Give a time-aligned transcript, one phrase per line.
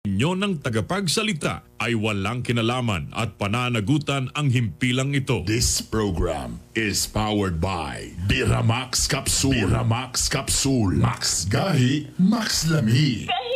[0.00, 5.44] inyo ng tagapagsalita ay walang kinalaman at pananagutan ang himpilang ito.
[5.44, 9.52] This program is powered by Biramax Capsule.
[9.52, 10.96] Biramax Capsule.
[10.96, 13.28] Max Gahi, Max Lami.
[13.28, 13.49] Kahiya,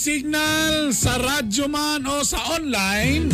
[0.00, 3.28] signal sa radyo man o sa online.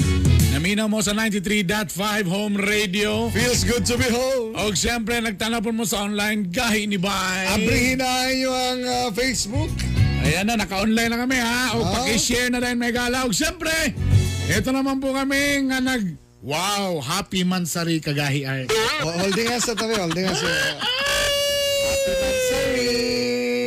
[0.50, 1.94] Namina mo sa 93.5
[2.26, 3.30] home radio.
[3.30, 4.50] Feels good to be home.
[4.58, 7.54] Og siyempre nagtanaw po mo sa online gahi ni Bay.
[7.54, 9.70] Abrihin na inyo ang ah, Facebook.
[10.26, 11.78] Ayan na, naka-online na kami ha.
[11.78, 12.02] O Ah.
[12.02, 13.30] paki-share na din may gala.
[13.30, 13.94] Og siyempre,
[14.50, 16.02] ito naman po kami nga nag...
[16.42, 18.62] Wow, happy mansari kagahi ay.
[19.02, 20.42] O, holding hands na tabi, holding hands.
[20.42, 20.82] Sorry.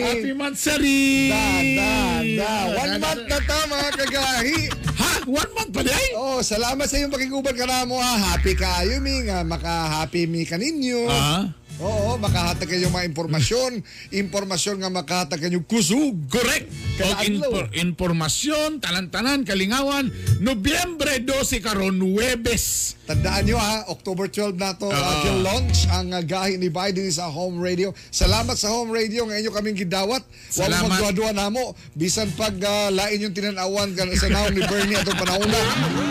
[0.10, 1.30] Happy mansari!
[1.30, 1.46] Da,
[1.78, 1.94] da,
[2.26, 2.52] da.
[2.82, 4.60] One month na ta, mga kagahi.
[4.98, 5.12] Ha?
[5.30, 6.08] One month pa day?
[6.18, 8.34] Oh, salamat sa iyong pakiguban ka na mo ha.
[8.34, 11.06] Happy kayo mi nga maka-happy mi kaninyo.
[11.06, 11.46] Ah?
[11.80, 13.80] Oo, makahatag kayo mga impormasyon.
[14.12, 16.12] Impormasyon nga makahatag kayo kusog.
[16.28, 16.68] Correct.
[17.00, 17.24] Adlaw.
[17.24, 20.12] infor- informasyon, tanan-tanan, kalingawan,
[20.44, 23.00] Nobyembre 12 karon Huwebes.
[23.08, 24.94] Tandaan nyo ha, October 12 na to, Oo.
[24.94, 27.90] uh, launch ang uh, gahi ni Biden sa home radio.
[28.06, 30.22] Salamat sa home radio nga inyo kaming gidawat.
[30.22, 30.84] Wala Salamat.
[30.92, 31.64] magduwa-duwa na mo.
[31.92, 35.58] Bisan pag uh, lain yung tinanawan ka sa naong ni Bernie atong panahuna.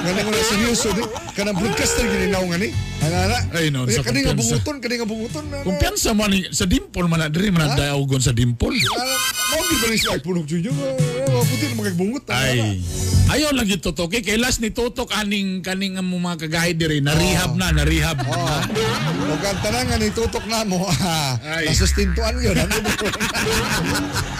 [0.00, 1.04] Nga mo na seryoso di.
[1.36, 2.72] Kanang broadcaster gininaw nga ni.
[2.98, 3.38] Ano na?
[3.52, 4.40] Ay, no, sa Kani nga kumpiyansa.
[4.58, 5.44] bunguton, kani nga bunguton.
[5.64, 8.78] Kumpiyansa man sa dimple man na diri man na daogon sa dimple.
[8.78, 11.17] Mo di ba ni sa punog junior?
[11.48, 12.24] Puti na magagbungot.
[12.28, 12.80] Ay.
[13.28, 14.22] Ayaw lagi tutok eh.
[14.24, 18.20] Kay last ni tutok aning kaning ang mga kagahi diri na rehab na, na rehab.
[18.24, 18.36] Oh.
[19.28, 20.88] Huwag kang tanang nga ni tutok na mo.
[21.68, 22.56] Nasustintuan yun.
[22.56, 22.88] Ano mo?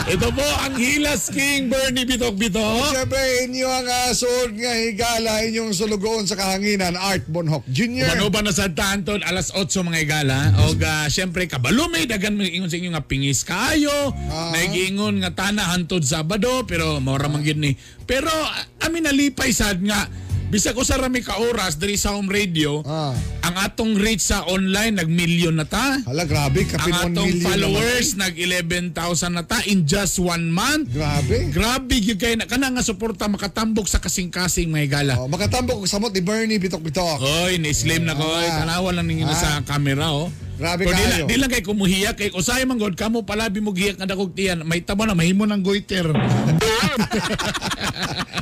[0.09, 2.97] Ito po ang Hilas King Bernie Bitok Bitok.
[2.97, 8.17] Siyempre, inyo ang uh, suod nga higala, inyong sulugoon sa kahanginan, Art Bonhoc Jr.
[8.17, 12.37] Ano ba na sa tanton alas 8 mga igala o uh, syempre kabalo may dagan
[12.37, 14.53] mo ingon sa inyo nga pingis kayo Ah.
[14.53, 17.75] nagiingon nga tana hantod Sabado pero mora man gyud ni.
[18.07, 20.07] Pero ah, amin nalipay sad nga
[20.49, 23.13] bisag usa ra mi ka oras diri sa home radio Ah.
[23.45, 26.65] ang atong reach sa online nag million na ta Hala, grabe.
[26.65, 30.89] ang Kapin 1 atong million followers nag 11,000 na ta in just one month.
[30.91, 31.51] Grabe.
[31.51, 35.85] grabe gyud kay na kana nga suporta makatambok sa kasing-kasing mga igala Oh, makatambok ko
[35.87, 37.19] samot ni Bernie Bitok-Bitok.
[37.45, 38.25] Oy, ni-slim na ko.
[38.25, 38.65] Ah.
[38.65, 39.35] tanawan lang ninyo Ah.
[39.35, 40.31] sa camera, oh.
[40.59, 41.23] Grabe di, kayo.
[41.23, 44.33] lang- di lang kay kumuhiyak kay usay man god kamo palabi mo giyak nga dakog
[44.33, 46.09] tiyan may tabo na mahimo ng goiter.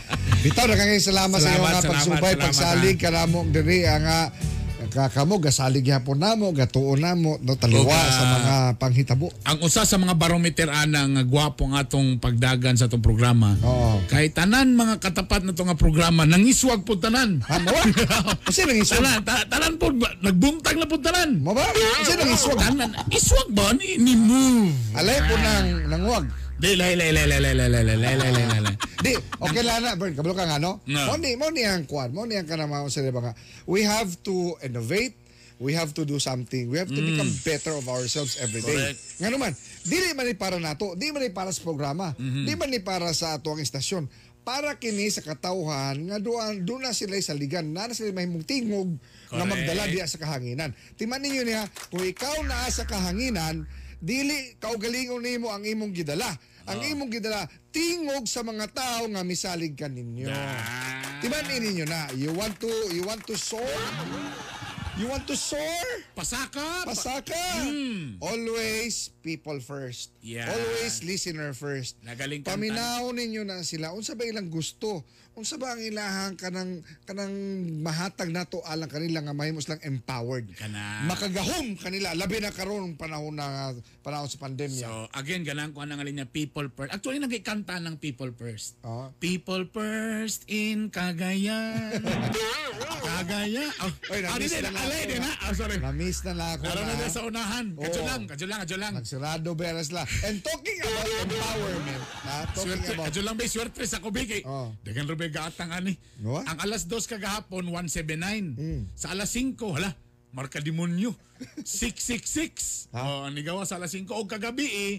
[0.47, 4.07] Bitaw, nakangay salamat, sa iyo Salamat, nga salamat, pagsubay, salamat, pagsalig, kanamo, diri, ang
[4.97, 8.13] kakamo, gasalig yapon namo, gatuon namo, no, taliwa Okay.
[8.13, 9.27] sa mga panghitabo.
[9.45, 13.53] Ang usa sa mga barometer ana nga gwapo nga atong pagdagan sa atong programa.
[13.61, 14.01] Oo.
[14.09, 17.45] Kay tanan mga katapat na nga programa nangiswag po tanan.
[17.45, 17.77] Ha, mo?
[18.49, 19.05] Kasi nang iswag.
[19.05, 21.45] tanan, ta- tanan po ba- nagbuntag na po tanan.
[21.45, 21.67] Mo ba?
[22.01, 22.57] Kasi nang iswag.
[22.57, 24.73] Tanan, iswag ba ni, ni move?
[24.97, 26.25] Alay po nang nangwag.
[26.57, 28.75] Di lay lay lay lay lay lay lay lay lay lay lay lay.
[29.05, 29.13] Di,
[29.45, 30.81] okay lang na, Bern, kabalo ka nga, no?
[30.89, 31.13] No.
[31.13, 33.37] Mo ni, mo ni ang kwan, mo ni ang kanama sa diba nga.
[33.69, 35.13] We have to innovate,
[35.61, 38.73] we have to do something, we have to become better of ourselves every day.
[38.73, 38.99] Correct.
[39.21, 39.53] Nga naman,
[39.85, 43.13] dili man ni para nato, di man ni para sa programa, di man ni para
[43.13, 44.09] sa ato ang istasyon,
[44.41, 48.47] para kini sa katawhan nga doon doon na sila sa ligan na na sila mahimong
[48.47, 48.95] tingog
[49.27, 49.43] Correct.
[49.43, 50.71] magdala diya sa kahanginan.
[50.97, 53.67] Timan ninyo niya, kung ikaw naa sa kahanginan,
[54.07, 56.31] dili kaugalingon nimo ang imong gidala.
[56.67, 60.31] Ang imong gidala tingog sa mga tao nga misalig ka ninyo.
[61.19, 63.83] Timan ninyo na, you want to you want to soar?
[64.97, 65.87] You want to soar?
[66.17, 66.89] Pasaka.
[66.89, 67.37] Pasaka.
[68.17, 70.09] Always people first.
[70.25, 70.49] Yeah.
[70.49, 72.01] Always listener first.
[72.01, 72.57] Nagaling kanta.
[72.57, 75.05] Paminaw ninyo na sila unsa ba ilang gusto?
[75.37, 77.37] Unsa ba ang ilahang kanang kanang
[77.85, 80.49] mahatag nato alang kanila nga mahimos lang empowered.
[80.57, 81.05] Kana.
[81.05, 84.89] Makagahom kanila labi na karon panahon na panahon sa pandemya.
[84.89, 86.89] So, again, ganang ko ang niya people first.
[86.89, 88.81] Actually, nagkikanta ng people first.
[88.81, 89.13] Ah.
[89.21, 92.01] People first in Cagayan.
[93.07, 93.73] Cagayan.
[93.85, 95.21] Oh, Oy, ah, na na alay, ako, di ah.
[95.21, 95.33] na.
[95.45, 95.77] Oh, sorry.
[95.77, 97.09] Na-miss na lang ako na na.
[97.13, 97.67] sa unahan.
[97.77, 98.93] Kadyo lang, kadyo lang, kadyo lang.
[98.97, 100.09] Nagsirado beres la.
[100.25, 102.37] And talking about empowerment, ha?
[102.57, 104.41] Talking Swerte, about kadyo lang ba swerte sa kubiki.
[104.49, 104.73] Oh.
[104.81, 105.99] Dagan rin ba gaatang ani.
[106.19, 106.39] No?
[106.39, 108.55] Ang alas 2 kagahapon, 179.
[108.55, 108.83] Hmm.
[108.95, 109.91] Sa alas 5, hala,
[110.31, 111.13] marka demonyo.
[111.63, 112.89] 666.
[112.91, 113.01] Ha?
[113.01, 114.09] Oh, nigawa sa alas 5.
[114.11, 114.95] O kagabi eh,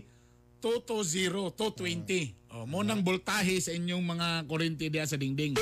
[0.62, 2.36] 220, 220.
[2.50, 5.54] Oh, mo nang voltahe sa inyong mga kurente diya sa dingding.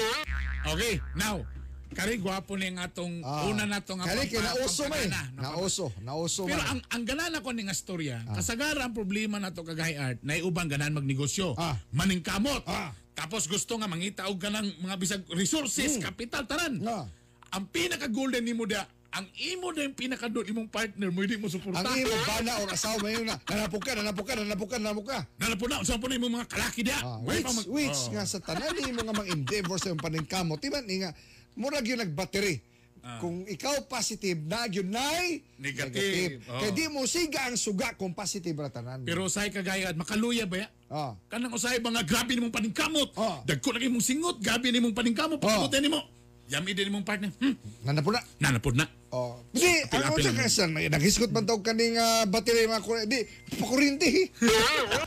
[0.66, 1.44] Okay, now,
[1.92, 3.46] kari gwapo ni nga atong Ah.
[3.46, 5.08] una na to nga Kali kay nauso may.
[5.36, 6.70] Nauso, nauso Pero man.
[6.70, 10.92] ang ang ganan ako ning istorya, kasagara ang problema nato kagay art, na ubang ganan
[10.92, 11.76] magnegosyo, Ah.
[11.92, 12.64] maningkamot.
[12.66, 12.92] Ah.
[13.16, 16.84] Tapos gusto nga mangita og ganang mga bisag resources, kapital taran.
[16.84, 17.08] Ah.
[17.56, 18.84] Ang pinaka golden nimo da,
[19.16, 21.80] ang imo na yung pinaka doon imong partner mo hindi mo suporta.
[21.88, 25.06] Ang imo bana or asawa mo yun na nanapok ka, nanapok ka, nanapok ka, nanapok
[25.08, 25.20] ka.
[25.40, 27.00] Nala po na, po na imong mga kalaki dia.
[27.00, 28.12] Ah, which, mag- which Oh.
[28.12, 30.60] nga sa tanan ni nga mang endeavor sa iyong paningkamot.
[30.60, 31.16] Timan ni nga,
[31.56, 32.60] murag yun nagbattery.
[33.22, 35.62] Kung ikaw positive, na yun nay Ah.
[35.64, 36.42] Negative.
[36.52, 36.60] Oh.
[36.60, 39.08] Kaya di mo siga ang suga kung positive ra tanan.
[39.08, 40.68] Pero say kagaya at makaluya ba ya?
[40.86, 41.18] Ah.
[41.28, 43.10] Kanang usay ba nga grabe nimong paningkamot.
[43.18, 43.42] Ah.
[43.42, 46.02] Dagko lagi mong singot, grabe nimong paningkamot, pagkabutin nimo.
[46.46, 47.34] Yami din imong partner.
[47.42, 48.22] Hmm, Nanapo na.
[48.38, 48.86] nanapod na.
[49.10, 49.42] Oh.
[49.50, 53.10] Di, ang unsa ka sa naghisgot man daw kaning uh, battery mga kuryente.
[53.10, 53.20] Di,
[53.58, 54.10] pakuryente.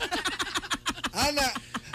[1.15, 1.47] Ana, na,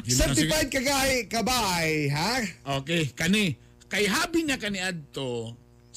[0.09, 2.41] certified kagahi kabay, ha?
[2.81, 3.61] Okay, kani.
[3.93, 5.53] Kay habi niya kani adto,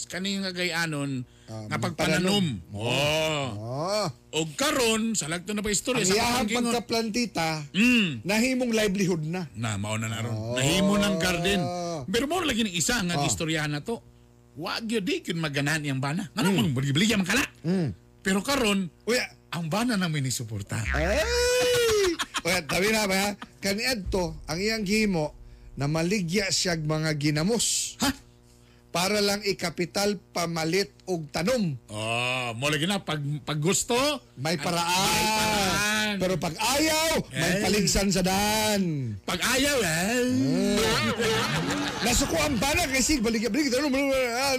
[0.06, 2.60] kani nga kay anon, Ah, nga pagpananom.
[2.76, 3.48] Oh.
[3.56, 4.08] Oh.
[4.36, 8.28] Og karon, sa lagto na pa istorya sa iyahang pagkaplantita, Mm.
[8.28, 9.48] nahimong livelihood na.
[9.56, 10.36] Na, mao na naron.
[10.60, 11.64] Nahimo ng garden.
[11.64, 12.04] Ah.
[12.04, 14.04] Pero mo lagi ng isa nga istoryahan na to.
[14.60, 16.28] Wa gyud di kun maganan iyang bana.
[16.36, 16.76] Nga mm.
[16.76, 17.48] bili man kala.
[17.64, 17.96] Mm.
[18.20, 19.24] Pero karon, Uya,
[19.56, 20.84] ang bana namin ni suporta.
[20.84, 21.24] ay!
[22.44, 23.40] Uya, tabi na ba?
[23.64, 25.32] Kani Edto, ang iyang gimo,
[25.80, 28.10] na maligya siyag mga ginamos Ha?
[28.90, 31.76] Para lang ikapital pamalit og tanom.
[31.88, 33.96] Oh, mo lagi na pag pag gusto,
[34.36, 34.88] May paraan.
[34.88, 36.16] May paraan.
[36.18, 37.62] Pero pag ayaw, may Eh.
[37.62, 39.14] paligsan sa daan.
[39.22, 40.26] pag ayaw, eh.
[42.00, 43.94] Nasuko ang bana kay sig baligya baligya tanom.
[43.94, 44.56] ah.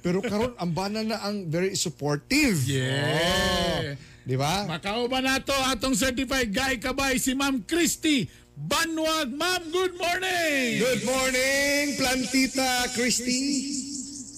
[0.00, 2.58] Pero karon ang bana na ang very supportive.
[2.66, 3.06] Yeah.
[3.06, 3.80] Oh,
[4.22, 4.66] di ba?
[4.66, 8.26] Makao ba na to atong certified guy kabay si Ma'am Christy
[8.56, 9.32] Banwag.
[9.32, 10.78] Ma'am, good morning!
[10.78, 13.72] Good morning, Plantita Christy.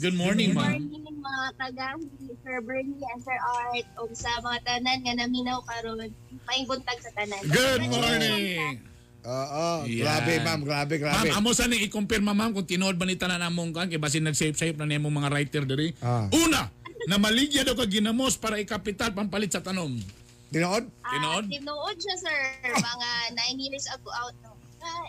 [0.00, 0.78] Good morning, ma'am.
[0.78, 2.04] Morning mga kagahi,
[2.44, 6.12] Sir Bernie and Sir Art, o sa mga tanan nga naminaw karon
[6.44, 7.40] maing buntag sa tanan.
[7.48, 8.84] Good morning!
[9.24, 10.04] Oo, Yan.
[10.04, 11.32] grabe ma'am, grabe, grabe.
[11.32, 14.28] Ma'am, amo sa ni i-confirm ma'am kung tinuod ba ni tanan among kan kay basin
[14.28, 15.96] nag-save-save na niyang mga writer diri.
[16.04, 16.28] Ah.
[16.28, 16.68] Una,
[17.08, 19.96] na maligya daw ka ginamos para ikapital pampalit sa tanom.
[20.50, 20.84] Tinood?
[21.02, 22.40] Ah, tinuod siya, sir.
[22.72, 24.34] Mga nine years ago out.
[24.40, 24.52] No.
[24.80, 25.06] Ah,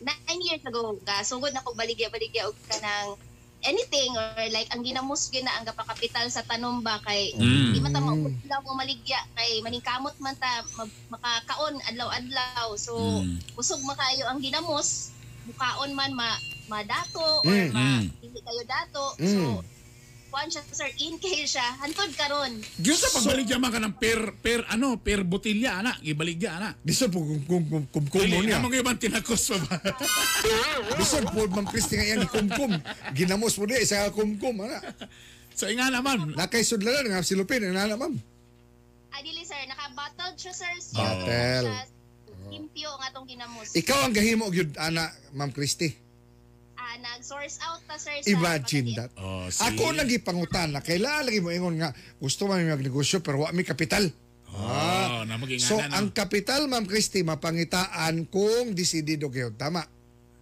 [0.00, 1.20] nine years ago ka.
[1.20, 3.14] Sugod na kog baligya-baligya og kanang
[3.60, 7.76] anything or like ang ginamos gyud na ang gapakapital sa tanom ba kay Mm.
[7.76, 13.36] di man ta mauglaw mo maligya kay maningkamot man ta ma- makakaon adlaw-adlaw so Mm.
[13.52, 15.12] usog makayo ang ginamos
[15.44, 16.40] mukaon man ma
[16.72, 17.68] madato or Mm.
[17.68, 18.02] ma Mm.
[18.16, 19.60] dili kayo dato Mm.
[20.30, 23.96] So kuan siya sir in case siya hantod karon Diyo sa pagbaligya man ka ng
[23.98, 26.70] per per ano, per botilya ana, gibaligya ana.
[26.80, 28.62] Bisan po kung kung kung kung kung Dili niya.
[28.62, 29.74] na mga ibang tinakos pa ba?
[31.02, 32.70] Bisan po ma'am Christy nga iyang kumkum.
[33.12, 34.78] Ginamos mo di sa kumkum ana.
[35.52, 38.14] so nga naman, Nakay sudlanan nga silupin ana ma'am.
[39.10, 40.72] Ah, dili sir, naka-bottled siya sir.
[40.78, 41.66] So, Bottle.
[41.66, 41.82] siya,
[42.48, 43.74] Limpyo nga tong ginamos.
[43.74, 45.90] Ikaw ang gahimo gyud ana ma'am Christy.
[46.90, 49.14] Ah, nag-source out ta sir sa Imagine that.
[49.14, 49.62] Oh, see?
[49.62, 53.54] Ako lagi pangutan na kailangan lagi mo ingon nga gusto man mi magnegosyo pero wa
[53.54, 54.10] mi kapital.
[54.50, 59.86] Oh, na maging So ana, ang kapital ma'am Christy mapangitaan kung desidido kayo tama.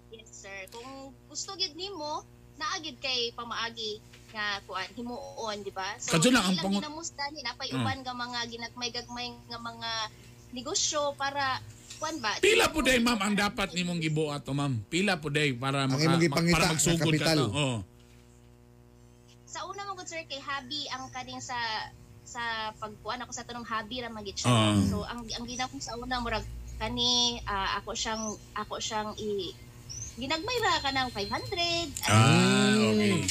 [0.08, 0.64] Yes sir.
[0.72, 0.88] Kung
[1.28, 2.24] gusto gid nimo,
[2.56, 6.00] naagid kay pamaagi nga kuan himuon, di ba?
[6.00, 7.76] So, Kadyo lang ang ilang pangu- ginamos dani napay Mm.
[7.78, 9.90] uban nga mga ginagmay-gagmay nga mga
[10.52, 11.60] negosyo para
[11.98, 12.38] kuan ba?
[12.38, 14.80] Pila po day ma'am ang dapat nimong gibuhat to ma'am?
[14.86, 17.38] Pila po day para maka, imong ma- gipangita para magsugod ka kapital.
[17.38, 17.46] to?
[17.52, 17.78] Oh.
[19.44, 21.58] Sa una mo gud sir kay hobby ang kaning sa
[22.22, 24.48] sa pagkuan ako sa tanong hobby ra magit siya.
[24.48, 24.78] Ah.
[24.86, 26.46] So ang ang ginamong sa una murag
[26.78, 28.24] kani ah, ako siyang
[28.54, 29.50] ako siyang i
[30.18, 32.10] ginagmay ra ka ng 500.
[32.10, 33.22] Ah, okay.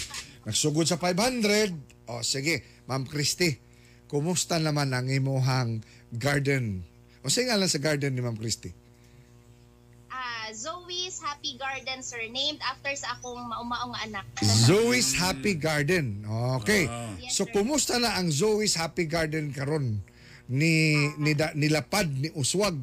[0.47, 1.75] Nagsugod sa 500.
[2.07, 3.59] O sige, Ma'am Christy.
[4.07, 5.83] kumusta naman ang imuhang
[6.15, 6.87] garden?
[7.27, 8.71] O sa ngalan sa garden ni Ma'am Christy?
[10.07, 12.23] Ah, Zoe's Happy Garden, sir.
[12.31, 14.25] Named after sa akong maumaong nga anak.
[14.63, 16.23] Zoe's Happy Garden.
[16.63, 16.87] Okay.
[17.19, 17.51] Yes, So sir.
[17.51, 19.99] kumusta na ang Zoe's Happy Garden karon
[20.47, 22.79] ni ni da, nilapad ni Uswag?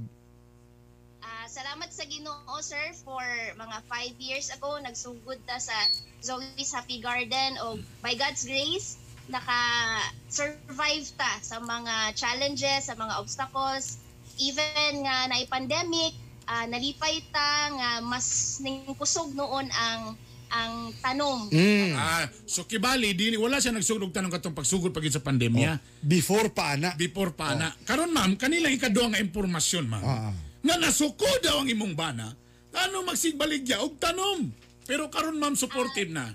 [1.24, 3.24] Ah, salamat sa Ginoo sir for
[3.56, 5.72] mga five years ago nagsugod ta sa
[6.20, 13.96] Zoe's Happy Garden o by God's grace naka-survive ta sa mga challenges, sa mga obstacles,
[14.38, 16.14] even nga na pandemic,
[16.48, 20.16] ah, nalipay ta nga mas ning kusog noon ang
[20.54, 21.50] ang tanom.
[21.50, 21.98] Mm.
[21.98, 25.82] Ah, so kibali dili wala siya nagsugod tanong katong pagsugod pagid sa pandemya.
[25.98, 26.94] Before pa ana.
[26.94, 27.74] Before pa na.
[27.82, 30.04] Karon ma'am, kanila ikaduha nga impormasyon ma'am.
[30.06, 30.32] Ah.
[30.64, 32.30] Nga nasuko daw ang imong bana.
[32.74, 34.50] Ano magsigbaligya og tanom.
[34.86, 36.30] Pero karon ma'am supportive na.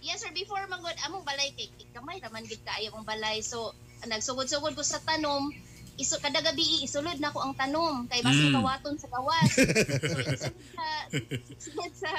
[0.00, 3.40] Yes sir, before magod among balay kay kamay raman gid kaayo ang balay.
[3.44, 3.72] So
[4.04, 5.52] nagsugod-sugod ko sa tanom,
[6.00, 8.54] iso kada gabi isulod na ko ang tanom kay basin Mm.
[8.56, 9.48] kawaton sa gawas.
[9.52, 9.60] so
[10.32, 10.84] isulod sa,
[11.52, 12.10] isulod sa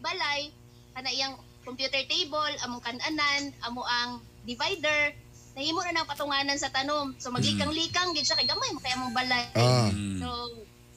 [0.00, 0.50] balay
[0.90, 1.32] kana iyang
[1.62, 5.12] computer table, among kananan, amo ang divider,
[5.52, 7.14] nahimo na ng patunganan sa tanom.
[7.16, 9.44] So maglikang-likang gid siya kay gamay mo kay among balay.
[9.54, 9.88] Ah.
[10.18, 10.26] So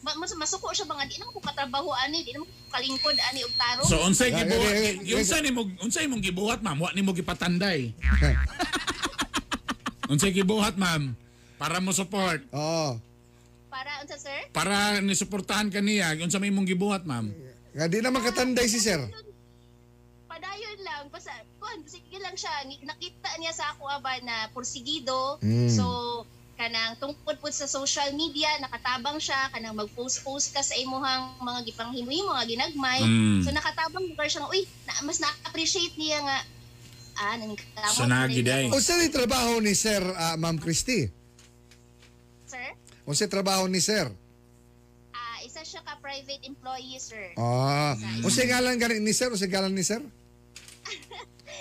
[0.02, 3.16] ma- mas masuko siya ba nga di naman ko katrabaho ani, di naman ko kalingkod
[3.24, 3.86] ani og tarong.
[3.86, 4.66] So unsay Yeah, gibuhat?
[4.66, 5.18] yeah, yeah, yeah.
[5.20, 6.76] Unsa nimo unsay imong gibuhat ma'am?
[6.76, 7.92] Wa nimo gipatanday.
[10.12, 11.16] unsay gibuhat ma'am?
[11.58, 12.42] Para mo support.
[12.52, 13.00] Oo.
[13.74, 14.54] para unsa sir?
[14.54, 17.34] Para ni suportahan kaniya, unsa may imong gibuhat ma'am?
[17.74, 19.02] Nga di naman katanday si sir.
[20.30, 21.30] padayon lang basta
[21.62, 25.70] kuan sige lang siya nakita niya sa ako aba na porsigido Mm.
[25.70, 25.86] so
[26.58, 32.34] kanang tungkod pud sa social media nakatabang siya kanang mag-post-post ka sa imuhang mga gipanghimuhimo
[32.34, 33.46] mga ginagmay Mm.
[33.46, 36.38] so nakatabang lugar siya nga uy na, mas na-appreciate niya nga
[37.14, 38.74] ah katawag So, nagiday.
[38.74, 41.14] O sa trabaho ni Sir ah, Ma'am Christy?
[42.54, 42.70] Sir
[43.04, 44.08] O sa trabaho ni Sir?
[45.12, 47.98] ah isa siya ka private employee sir Ah.
[48.22, 49.28] O sa ngalan gani ni Sir?
[49.28, 50.00] O sa ngalan ni Sir?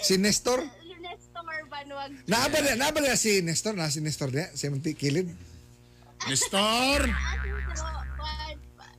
[0.03, 0.59] Si Nestor?
[0.99, 5.31] Nestor Banuag Naaba na, naaba na si Nestor, na si Nestor niya, si Munti Kilid.
[6.27, 7.01] Nestor.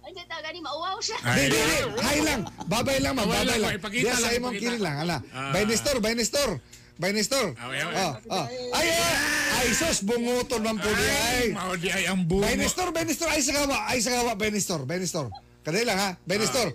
[0.03, 1.79] ano ta gani mauwaw siya Ay, Di, di, di.
[1.99, 2.41] Hi lang.
[2.67, 3.27] Babay lang, ma'am.
[3.27, 4.95] Babay lang, Diya sa imong kilid lang.
[5.03, 5.17] Ala.
[5.31, 5.51] Ah.
[5.51, 6.59] By Nestor, by Nestor.
[7.01, 7.57] By Nestor.
[7.57, 7.81] Away.
[7.89, 8.45] Oh, oh.
[8.77, 9.15] Ay, ay,
[9.57, 11.45] ay, sus, bunguton man po di ay.
[11.49, 12.45] Mao di ay ang bungo.
[12.45, 15.27] By Nestor, by Nestor, ay sa gawa, ay sa gawa, by Nestor, by Nestor.
[15.65, 16.69] Kadali lang ha, by Nestor.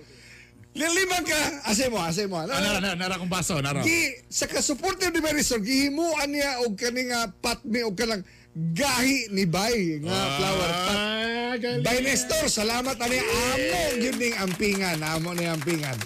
[0.79, 2.39] Liliman ka, ase mo, ase mo.
[2.39, 3.83] Ah, nara, nara, nara kong baso, nara.
[3.83, 8.23] Gi, sa kasupportive ni Marisol, gihimuan niya og kaning nga patmi og kanang
[8.55, 10.99] gahi ni Bay nga flower pot.
[10.99, 11.83] Ah, galing.
[11.83, 15.99] Bay Nestor, salamat ani amo gyud ning ampingan, amo ni ampingan.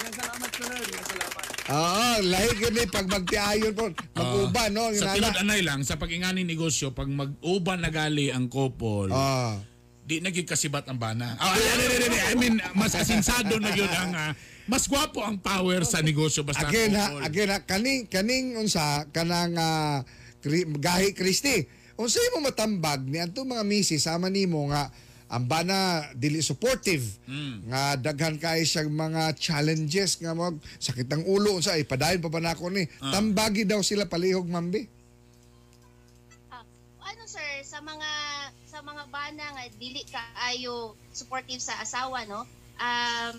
[1.73, 5.43] Oo, lahi gyud ni pag magtiayon po, mag-uban no, Sa Yung tilad nana.
[5.43, 9.57] anay lang, sa pag-ingani negosyo, pag mag-uban na gali ang couple, Ah.
[10.03, 11.33] di naging kasibat ang bana.
[11.35, 14.33] Oh, ay, ay, ay, ay, ay, I mean, mas asinsado na yun ang, ah,
[14.65, 17.25] mas gwapo ang power sa negosyo basta Again ha, couple.
[17.25, 20.05] again ha, kaning kaning unsa kanang ah,
[20.39, 21.65] kri, gahi Kristi.
[21.95, 24.91] Unsa mo matambag ni adto mga misis sama nimo nga
[25.33, 27.09] ang bana dili supportive.
[27.65, 32.29] Nga daghan kay siyang mga challenges nga mag sakit ng ulo unsa ay padayon pa
[32.29, 32.85] ba nako ni?
[33.01, 34.85] Tambagi daw sila palihog mambi.
[36.53, 36.61] Ah,
[37.09, 38.11] ano sir sa mga
[38.69, 40.21] sa mga bana nga dili ka
[40.53, 42.45] ayo supportive sa asawa no?
[42.77, 43.35] Um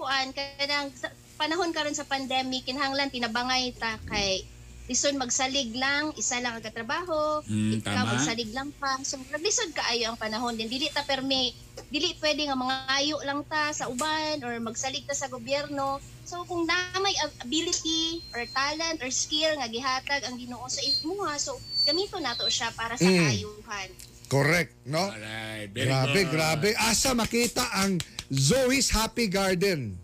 [0.00, 0.90] kuan kanang
[1.36, 4.48] panahon karon sa pandemic kinahanglan tinabangay ta kay
[4.84, 8.10] lison magsalig lang isa lang ang katrabaho Mm, ikaw tama.
[8.14, 9.00] magsalig lang pa.
[9.00, 10.68] So naglisod ka ayo ang panahon din.
[10.68, 11.56] Dili ta permi
[11.88, 15.98] dili pwede nga mga ayo lang ta sa uban or magsalig ta sa gobyerno.
[16.22, 21.56] So kung namay ability or talent or skill nga gihatag ang Ginoo sa imuha so
[21.82, 23.18] gamito nato siya para sa Mm.
[23.18, 23.88] kaayuhan.
[24.26, 25.00] Correct no?
[25.06, 26.28] Alright, grabe good.
[26.30, 26.68] grabe.
[26.76, 29.96] Asa makita ang Zoe's Happy Garden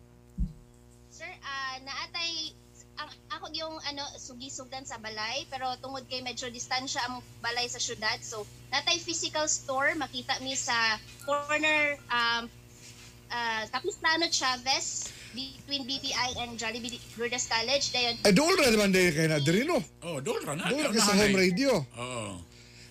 [3.51, 8.15] ako yung ano sugi-sugdan sa balay pero tungod kay medyo distansya ang balay sa syudad
[8.23, 10.95] so natay physical store makita mi sa
[11.27, 12.47] corner um
[13.27, 19.11] uh, Capistrano Chavez between BPI and Jollibee Lourdes College dayon ay doon ra naman din
[19.11, 20.71] kay na diri no Oh, doon ra na.
[20.71, 22.39] doon ra ka sa home radio Oo.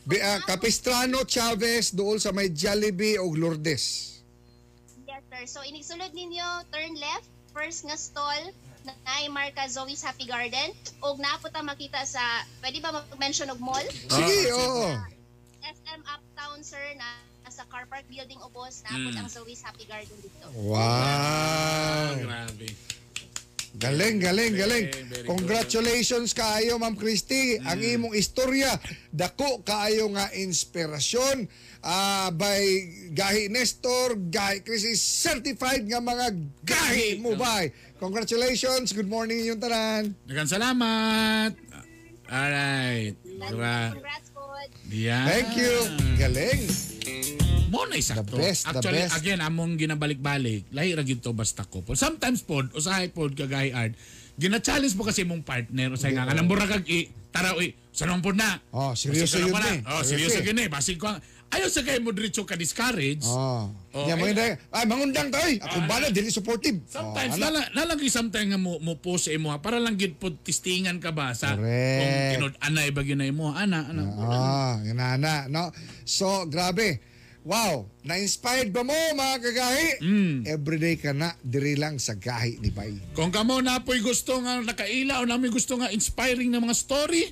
[0.04, 4.20] Bi, ah, Capistrano Chavez dool sa may Jollibee og Lourdes
[5.08, 5.44] Yes, sir.
[5.48, 10.72] So, inisulod ninyo, turn left, first nga stall, na na marka Zoe's Happy Garden.
[11.02, 12.22] O naputa makita sa,
[12.60, 13.84] pwede ba mag-mention og mall?
[14.08, 14.96] sige oo
[15.60, 17.06] SM Uptown, sir, na
[17.50, 19.20] sa car park building ubos, naapot Mm.
[19.20, 20.46] ang Zoe's Happy Garden dito.
[20.54, 22.70] wow Grabe.
[23.80, 24.86] Galing, galing, galing.
[24.92, 27.62] very Congratulations kaayo, Ma'am Christy.
[27.62, 27.94] Ang Mm.
[27.96, 28.76] imong istorya,
[29.08, 31.46] dako kaayo nga inspirasyon
[31.82, 32.60] ah, by
[33.12, 36.26] Gahi Nestor, Gahi Christy, certified nga mga
[36.64, 37.36] gahi mo?
[38.00, 38.96] Congratulations.
[38.96, 40.16] Good morning yung tanan.
[40.24, 41.52] Dagan salamat.
[42.30, 43.16] Alright.
[43.26, 43.78] Diba?
[43.92, 44.44] Congrats po.
[44.94, 45.26] Yan.
[45.28, 45.76] Thank you.
[46.16, 46.62] Galing.
[47.70, 48.34] Mo na isakto.
[48.34, 49.18] The best, the Actually, best.
[49.18, 51.86] again, among ginabalik-balik, lahi ra gyud to basta ko.
[51.94, 53.94] Sometimes pod, usahay pod kagay art,
[54.42, 58.34] gina-challenge mo kasi mong partner, usay nga kanang mura kag i tara uy, sanong pod
[58.34, 58.58] na.
[58.74, 59.86] Oh, seryoso yun eh.
[59.86, 60.66] Oh, Seryoso yun eh.
[60.66, 63.26] Basig ko, ang- ayaw sa kayo mo diretso ka discourage.
[63.26, 63.70] Oh.
[63.90, 65.58] Oh, yeah, mga ay, mangundang ka eh.
[65.58, 66.86] Ako ba na, dili supportive.
[66.86, 70.38] Sometimes, oh, oh, nalagi sometimes nga mo, mo post sa imo para lang gid pod
[70.46, 71.98] tistingan ka ba sa Correct.
[71.98, 74.04] kung tinod anay ba gyud na imo ana ana.
[74.22, 75.74] Ah, ganana, no?
[76.06, 77.02] So, grabe.
[77.50, 79.90] Wow, na-inspired ba mo mga kagahi?
[80.06, 80.36] Mm.
[80.46, 82.94] Everyday ka na, diri lang sa gahi ni Bay.
[83.18, 87.32] Kung kamo na po'y gusto nga nakaila o namin gusto nga inspiring na mga story,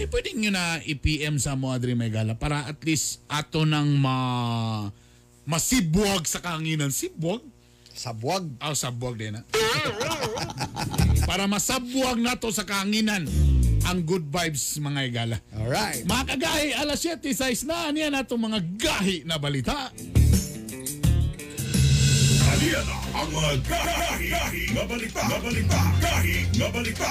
[0.00, 4.88] eh pwede nyo na i-PM sa mo Adri Megala para at least ato nang ma
[5.44, 6.94] masibwag sa kanginan.
[6.94, 7.42] Sibwag?
[7.92, 8.48] Sabwag.
[8.56, 9.44] Aw, sabwag din na.
[11.28, 13.28] para masabwag nato sa kanginan
[13.84, 15.36] ang good vibes mga igala.
[15.52, 16.06] Alright.
[16.06, 19.90] Mga kagahi, alas 7, size na niya nato mga gahi na balita.
[22.42, 22.54] Na
[23.12, 27.10] ang mga gahi, gahi, nga balita, nga balita, gahi, nga balita.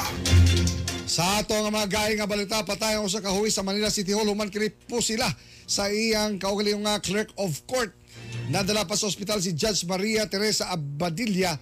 [1.12, 4.48] Sa ato nga mga gahi nga balita, patayon sa kahuwi sa Manila City Hall, human
[4.48, 5.28] kini po sila
[5.68, 7.92] sa iyang kaugaling nga clerk of court.
[8.48, 11.60] Nadala pa sa ospital si Judge Maria Teresa Abadilla.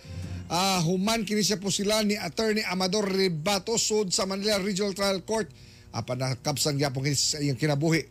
[0.53, 5.49] Ah, human kini po sila ni Attorney Amador Ribato sud sa Manila Regional Trial Court.
[5.97, 8.05] Apa na kapsan gyapon kini sa iyang kinabuhi.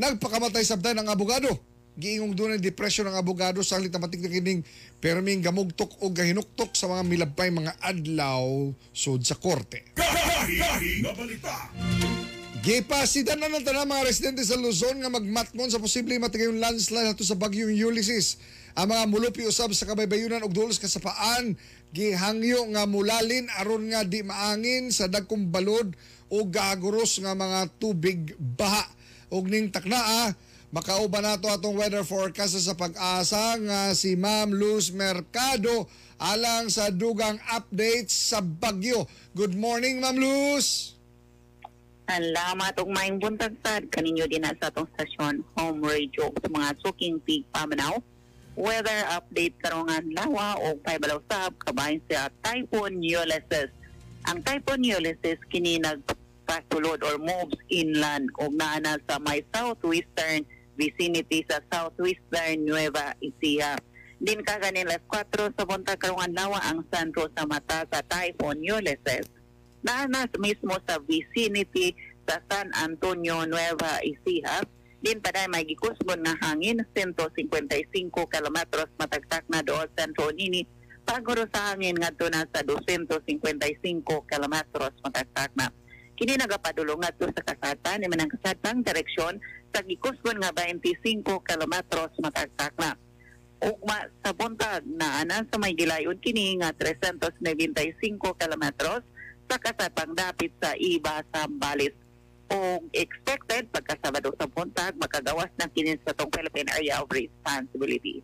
[0.00, 1.60] Nagpakamatay sabdan ang abogado.
[2.00, 4.64] Giingong doon ang depression ng abogado sa na matik na kining
[5.04, 9.84] perming gamugtok o gahinuktok sa mga milabay mga adlaw sud sa korte.
[12.64, 17.20] Gipasidan na ng tanang mga residente sa Luzon nga magmatmon sa posible matigayong landslide ato
[17.20, 18.40] sa bagyong Ulysses.
[18.80, 21.52] Ang mga mulupi usab sa kabaybayunan og dulos kasapaan
[21.92, 25.92] gihangyo nga mulalin aron nga di maangin sa dagkong balod
[26.32, 28.88] o gaguros nga mga tubig baha.
[29.28, 30.32] Og ning taknaa
[30.70, 35.90] makauban nato atong weather forecast sa pag-asa nga si Ma'am Luz Mercado
[36.22, 39.10] alang sa dugang updates sa bagyo.
[39.34, 40.94] Good morning Ma'am Luz.
[42.06, 47.18] Salamat ug maayong buntag sad kaninyo din sa atong stasyon Home Radio sa mga suking
[47.22, 47.98] pig pamanaw.
[48.58, 53.70] Weather update karong adlaw o paibalaw sab kabahin sa Typhoon Ulysses.
[54.26, 60.42] Ang Typhoon Ulysses kini nagpatulod or moves inland ug naana sa may southwestern
[60.80, 63.76] vicinity sa southwestern Nueva Ecija.
[64.16, 68.64] Din ka ganin las 4 sa buntag karong adlaw ang sentro sa mata sa Typhoon
[68.64, 69.28] Ulysses
[69.80, 71.96] nanas mismo sa vicinity
[72.28, 74.62] sa San Antonio, Nueva Ecija.
[75.00, 80.68] Din pa dahil may gikusgon nga hangin 155 kilometros matagtak na doon sentro nini.
[81.08, 85.72] Paguro sa hangin nga na sa 255 kilometros matagtak na.
[86.20, 89.40] Kini nagapadulong ngadto sa kasatan ni manang kasatang direksyon
[89.72, 92.92] sa gikusgon nga 25 kilometros matagtak na.
[93.64, 97.40] Ugma sa buntag na anan sa may gilayon kini nga 395
[98.20, 99.00] kilometros
[99.48, 101.96] sa kasatang dapit sa iba sa Balis.
[102.52, 108.20] O expected pagka Sabado sa buntag makagawas ng kinin sa tong Philippine Area of Responsibility.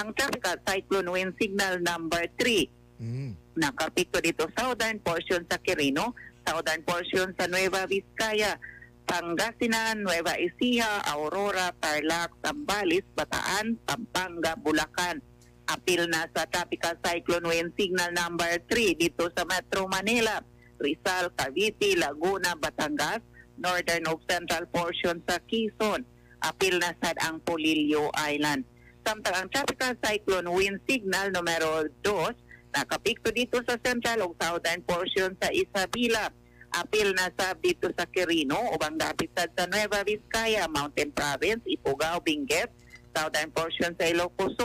[0.00, 3.34] Ang tropical cyclone wind signal number 3 Mm.
[3.58, 8.60] nakapikto dito southern portion sa Quirino, southern portion sa Nueva Vizcaya,
[9.04, 15.20] Pangasinan, Nueva Ecija, Aurora, Tarlac, Zambales, Bataan, Pampanga, Bulacan.
[15.64, 20.44] Apil na sa tropical cyclone wind signal number 3 dito sa Metro Manila,
[20.76, 23.24] Rizal, Cavite, Laguna, Batangas,
[23.56, 26.04] northern of central portion sa Quezon.
[26.44, 28.68] Apil na sad ang Polillo Island.
[29.04, 32.43] Samtang ang tropical cyclone wind signal numero 2
[32.74, 36.34] nakapikto dito sa central ug southern portion sa Isabela.
[36.74, 42.66] Apil na sab dito sa Quirino ubang dapit sa Nueva Vizcaya, Mountain Province, Ifugao, Benguet,
[43.14, 44.58] southern portion sa Ilocos.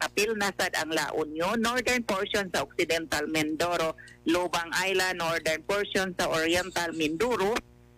[0.00, 6.16] Apil na sad ang La Union, northern portion sa Occidental Mindoro, Lubang Island, northern portion
[6.16, 7.52] sa Oriental Mindoro.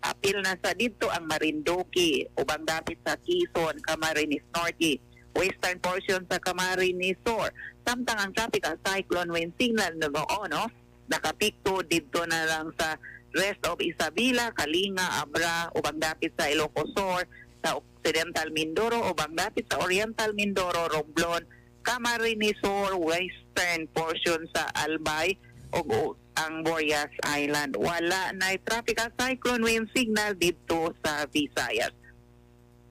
[0.07, 5.03] Apil na sa dito ang Marinduque, ubang dapit sa Quezon, Camarines Norte,
[5.35, 7.51] western portion sa Camarines Sur.
[7.87, 10.65] Samtang ang tropical cyclone wind signal na no,
[11.07, 12.99] nakapikto dito na lang sa
[13.31, 17.23] rest of Isabela, Kalinga, Abra, ubang dapit sa Ilocos Sur,
[17.63, 21.47] sa Occidental Mindoro, ubang dapit sa Oriental Mindoro, Romblon,
[21.87, 25.39] Camarines Sur, western portion sa Albay,
[25.71, 27.79] ug ang Boreas Island.
[27.79, 31.95] Wala na tropical cyclone wind signal dito sa Visayas.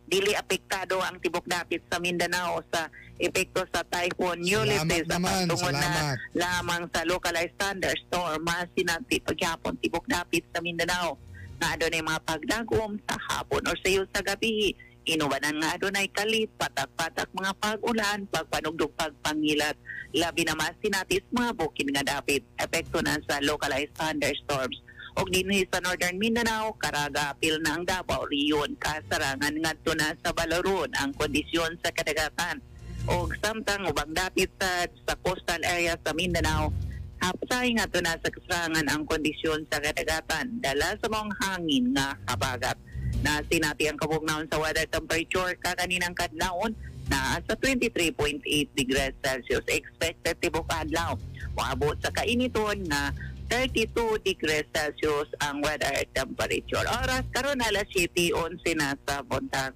[0.06, 2.86] Dili apektado ang tibok dapit sa Mindanao sa
[3.18, 10.06] epekto sa Typhoon Ulysses sa naman, pagtungod na lamang sa localized thunderstorm masinati paghapon tibok
[10.06, 11.18] dapit sa Mindanao.
[11.58, 16.50] Na adunay mga pagdagom sa hapon o sa iyo sa gabi inubanan nga adunay kalit
[16.58, 19.78] patak-patak mga pag-ulan pagpanugdog pagpangilat.
[20.14, 22.46] Labi na masinatis mga bukid nga dapit.
[22.62, 24.85] Epekto na sa localized thunderstorms
[25.16, 30.36] og dinhi sa Northern Mindanao karaga apil na ang Davao Riyon kasarangan ngadto na sa
[30.36, 32.60] Balaron ang kondisyon sa kadagatan.
[33.08, 36.74] Og samtang ubang dapit sa sa coastal area sa Mindanao
[37.24, 40.60] hapsay nga na sa kasarangan ang kondisyon sa kadagatan.
[40.60, 42.78] Dala sa mga hangin nga habagat.
[43.24, 46.76] Na sinati ang kabugnaon sa weather temperature kakaninang kadlawon
[47.08, 48.44] na sa 23.8
[48.76, 49.66] degrees Celsius.
[49.72, 51.16] Expected tibok adlaw.
[51.56, 53.16] Moabot sa kainiton na
[53.50, 56.86] 32 degrees Celsius ang weather temperature.
[56.86, 59.74] Oras karon alas 7:11 na sa buntag.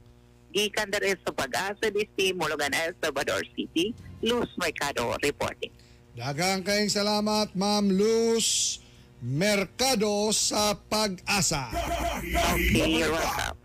[0.50, 3.94] Gikan dere sa pag-asa disti Mulugan El Salvador City,
[4.26, 5.70] Luz Mercado reporting.
[6.18, 8.82] Dagang kayong salamat, Ma'am Luz
[9.22, 11.70] Mercado sa pag-asa.
[11.70, 13.56] Okay, you're welcome.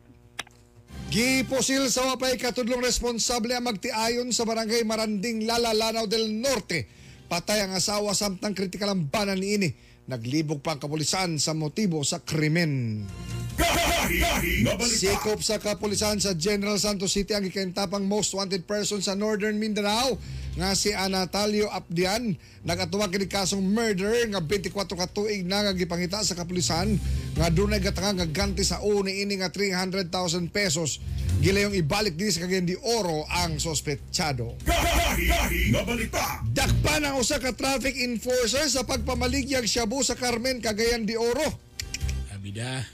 [1.15, 6.91] Giposil sa wapay katudlong responsable ang magtiayon sa barangay Maranding Lalalanaw del Norte.
[7.31, 9.71] Patay ang asawa samtang kritikal ang banan ni ini.
[10.05, 13.05] Naglibog pa ang kapulisan sa motibo sa krimen.
[14.85, 20.21] Sikop sa kapulisan sa General Santos City ang ikaintapang most wanted person sa Northern Mindanao
[20.55, 26.23] nga si Anatalio Apdian nagatuwa kini kasong murder nga 24 ka tuig na nga gipangita
[26.23, 26.95] sa kapulisan
[27.35, 30.07] nga dunay gatanga nga ganti sa uni ini nga 300,000
[30.55, 31.03] pesos
[31.43, 34.55] gilayong ibalik din sa Cagayan de Oro ang sospechado.
[36.55, 41.45] Dakpan ang usa ka traffic enforcer sa pagpamaligyag shabu sa Carmen, Cagayan de Oro.
[42.31, 42.87] Abida.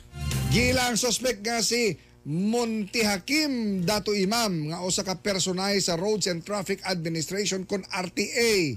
[0.50, 1.94] Gila ang suspect nga si
[2.28, 8.76] Monty Hakim Dato Imam nga usa ka personay sa Roads and Traffic Administration kon RTA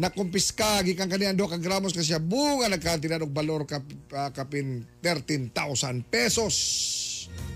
[0.00, 3.84] na kumpiska gikan kaniya duha ka gramos ka siya bunga nagkatinad og balor ka,
[4.16, 5.52] ah, kapin 13,000
[6.08, 6.56] pesos.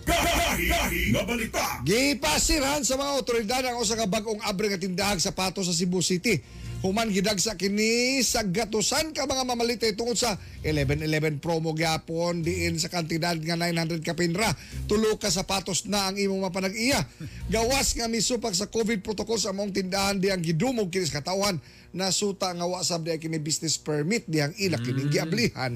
[0.07, 1.83] Nga.
[1.83, 6.39] Gipasirhan sa mga otoridad ang usa ka bag-ong abre nga tindahan sapatos sa Cebu City.
[6.85, 12.93] Human gidagsa kini sa gatusan ka mga mamalitay tungod sa 11-11 promo gyapon diin sa
[12.93, 14.53] kantidad nga 900 ka pinra.
[14.85, 17.01] Tulo ka sapatos na ang imong mapanag-iya.
[17.49, 21.57] Gawas nga misupak sa COVID protocol sa among tindahan di ang gidumog kini sa katawan
[21.97, 25.73] na suta nga wa sab di kini business permit di ang ila kini giablihan.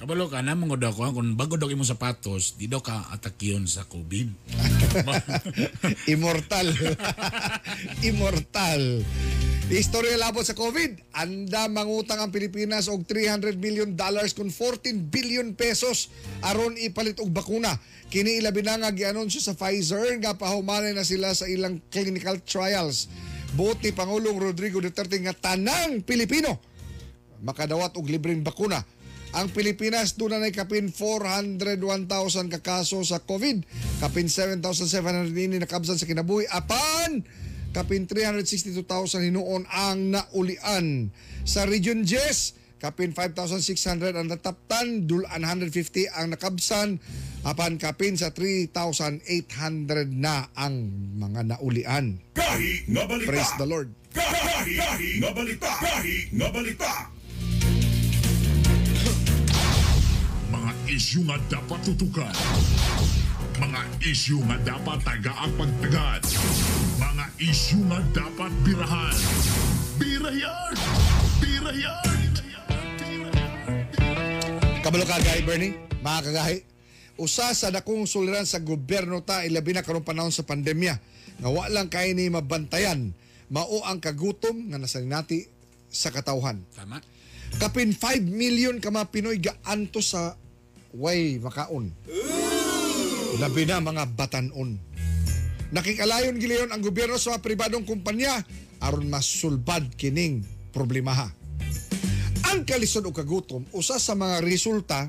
[0.00, 3.68] Kabalo ka na mga daw ko kung bago daw imong sapatos, di daw ka atakyon
[3.68, 4.32] sa COVID.
[6.16, 6.72] Immortal.
[8.08, 9.04] Immortal.
[9.70, 11.14] Istorya labot sa COVID.
[11.14, 16.10] Anda mangutang ang Pilipinas og 300 million dollars kung 14 billion pesos
[16.42, 17.78] aron ipalit og bakuna.
[18.10, 23.06] Kini ilabi na nga gianunsyo sa Pfizer nga pahumanay na sila sa ilang clinical trials.
[23.54, 26.58] Buot ni Pangulong Rodrigo Duterte nga tanang Pilipino
[27.38, 28.82] makadawat og libreng bakuna.
[29.38, 33.62] Ang Pilipinas doon na kapin 401,000 ka kaso sa COVID.
[34.02, 36.50] Kapin 7,700 ini nakabsan sa kinabuhi.
[36.50, 37.22] Apan,
[37.70, 41.14] kapin 362,000 hinuon ang naulian.
[41.46, 46.98] Sa Region 10, kapin 5,600 ang nataptan, dulan 150 ang nakabsan.
[47.40, 49.24] Apan kapin sa 3,800
[50.12, 52.20] na ang mga naulian.
[52.36, 53.28] Kahi nga balita.
[53.32, 53.88] Praise the Lord.
[54.12, 55.70] Kahi, kahi nga balita.
[55.80, 56.92] Kahi nga balita.
[60.50, 62.34] Mga isyu nga dapat tutukan.
[63.60, 66.24] Mga isyu nga dapat tagaang pagtagad.
[66.96, 69.16] Mga isyu nga dapat birahan.
[70.00, 70.74] Birayan!
[71.44, 72.20] Birayan!
[74.80, 76.64] Kabalo ka gahi Bernie, mga kagahi.
[77.20, 80.96] Usa sa dakong suliran sa gobyerno ta ilabi na karong panahon sa pandemya
[81.44, 83.12] nga wa lang kay ni mabantayan
[83.52, 85.44] mao ang kagutom nga nasaninati
[85.92, 86.64] sa katawhan.
[86.72, 86.96] Tama.
[87.60, 90.32] Kapin 5 million ka mga Pinoy gaanto sa
[90.96, 91.92] way makaon.
[93.38, 94.74] Labi na mga batanon.
[95.70, 98.42] Nakikalayon gilayon ang gobyerno sa mga pribadong kumpanya
[98.82, 100.42] aron masulbad kining
[100.74, 101.30] problemaha.
[102.50, 105.06] Ang kalisod o kagutom usa sa mga resulta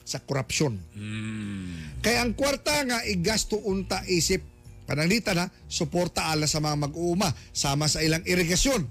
[0.00, 0.80] sa korupsyon.
[2.00, 4.40] Kaya ang kwarta nga igasto unta isip
[4.88, 8.88] pananglitan na suporta ala sa mga mag-uuma sama sa ilang irigasyon.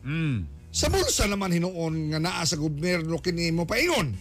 [0.69, 4.13] Sa bulsa naman hinuon nga naa sa gobyerno kini mo paingon.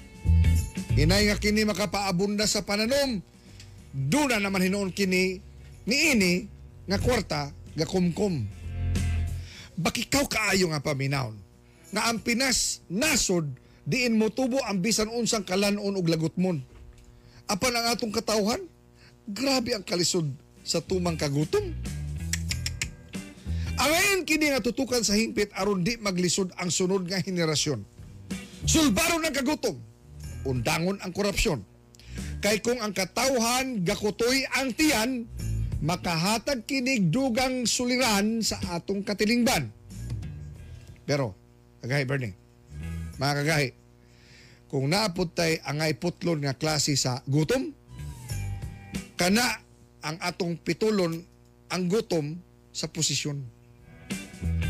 [0.97, 3.21] Hinay nga kini makapaabunda sa pananom.
[3.99, 5.43] Duna naman hinuon kini
[5.83, 6.47] niini
[6.87, 8.47] nga kwarta nga kumkum.
[9.75, 11.35] Bakikaw kaayo nga paminawon
[11.91, 13.49] nga ang Pinas nasod
[13.89, 16.63] diin mo tubo ang bisan unsang kalanon ug lagutmon.
[17.49, 18.61] Apan ang atong katawhan,
[19.25, 20.29] grabe ang kalisod
[20.61, 21.73] sa tumang kagutom.
[23.81, 27.81] Angayon kini nga tutukan sa hingpit aron di maglisod ang sunod nga henerasyon.
[28.69, 29.81] Sulbaron ang kagutom,
[30.45, 31.65] undangon ang korupsyon.
[32.38, 35.26] Kay kung ang katawhan gakutoy ang tiyan,
[35.83, 39.70] makahatag kinig dugang suliran sa atong katilingban.
[41.09, 41.35] Pero,
[41.83, 42.37] kagahi Bernie,
[43.16, 43.68] mga kagahi,
[44.68, 47.72] kung naapod tay angay putlon nga klase sa gutom,
[49.16, 49.64] kana
[50.04, 51.24] ang atong pitulon
[51.72, 52.37] ang gutom
[52.70, 53.40] sa posisyon.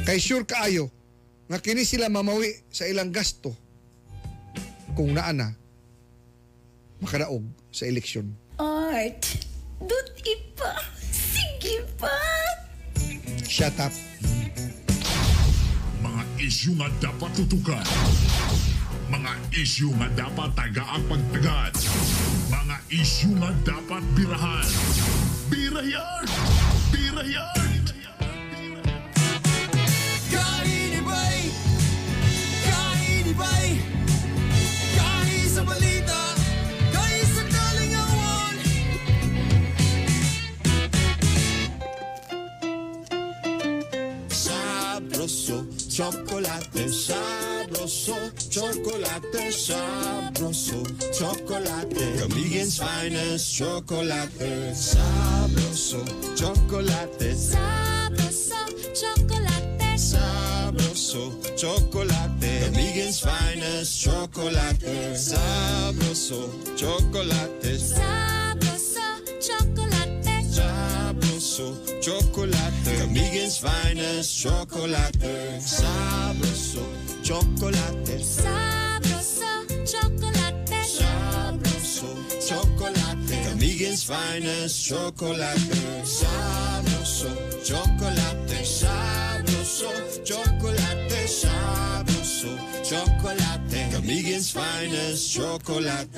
[0.06, 0.88] Kay sure kaayo
[1.50, 3.52] nga kini sila mamawi sa ilang gasto
[4.94, 5.57] kung naa na
[7.02, 8.34] makadaog sa eleksyon.
[8.58, 9.38] Art,
[9.78, 10.72] duti pa.
[11.02, 12.14] Sige pa.
[13.46, 13.94] Shut up.
[15.98, 17.86] Mga isyu nga dapat tutukan.
[19.08, 21.72] Mga isyu nga dapat tagaang pagtagad.
[22.52, 24.68] Mga isyu nga dapat birahan.
[25.48, 26.26] Birayan!
[26.92, 27.77] Birayan!
[45.48, 48.14] Sabroso, chocolate, sabroso,
[48.50, 52.20] chocolate, sabroso, chocolate.
[52.20, 56.04] Comedian's finest chocolate, sabroso,
[56.36, 58.56] chocolate, Sabroso,
[58.92, 59.96] chocolate.
[59.96, 62.64] sabroso, chocolate.
[62.66, 68.27] Comedian's finest chocolate, sabroso, chocolate, Sabroso,
[72.00, 72.98] chocolate.
[73.00, 76.82] Comedian's finest chocolate, sabroso,
[77.22, 78.18] chocolate.
[78.22, 80.82] Sabroso, chocolate.
[80.84, 82.08] Sabroso,
[82.40, 83.42] chocolate.
[83.44, 85.58] Camigan's finest chocolate.
[86.04, 87.30] Sabroso,
[87.64, 88.64] chocolate.
[88.64, 89.90] Sabroso,
[90.24, 91.26] chocolate.
[91.26, 92.56] Sabroso,
[92.88, 93.38] chocolate.
[93.92, 96.08] Camigan's finest chocolate.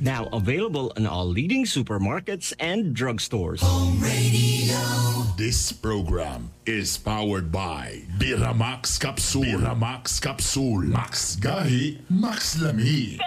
[0.00, 3.62] Now available in all leading supermarkets and drugstores.
[5.36, 9.44] This program is powered by Biramax Capsule.
[9.44, 10.82] Biramax Capsule.
[10.82, 13.20] Max Gahi, Max Lami.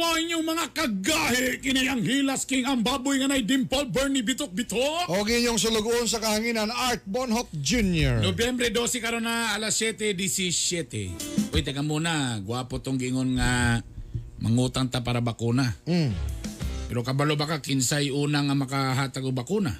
[0.00, 1.60] Ang inyong mga kagahi.
[1.60, 5.12] Kini ang Hilas King ang baboy nga nay Dimple Bernie Bitok Bitok.
[5.12, 8.24] O inyong sulugoon sa kahanginan, Art Bonhoff Jr.
[8.24, 11.52] Nobyembre 12 karon na alas 7:17.
[11.52, 13.84] Uy, teka muna, gwapo tong gingon nga
[14.40, 15.76] mangutang ta para bakuna.
[15.84, 16.16] Mm.
[16.88, 19.76] Pero kabalo baka kinsay una nga makahatag og bakuna.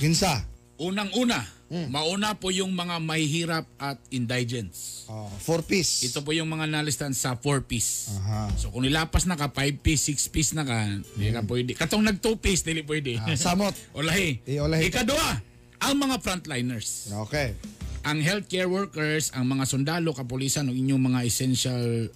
[0.00, 0.46] Kinsa?
[0.80, 5.06] Unang-una, mauna po yung mga mahihirap at indigents.
[5.06, 6.02] Oh, four piece.
[6.02, 8.10] Ito po yung mga nalistan sa 4 piece.
[8.18, 8.50] Aha.
[8.58, 11.78] So kung nilapas na ka 5 piece, 6 piece na ka, hindi ka pwede.
[11.78, 13.22] Katong nag 2 piece, dili pwede.
[13.22, 13.70] Ah, samot.
[13.98, 14.42] Olahi.
[14.50, 14.90] Eh, olahi.
[14.90, 15.38] Ikadua,
[15.86, 17.14] ang mga frontliners.
[17.26, 17.54] Okay.
[18.02, 22.10] Ang healthcare workers, ang mga sundalo, kapulisan, o inyong mga essential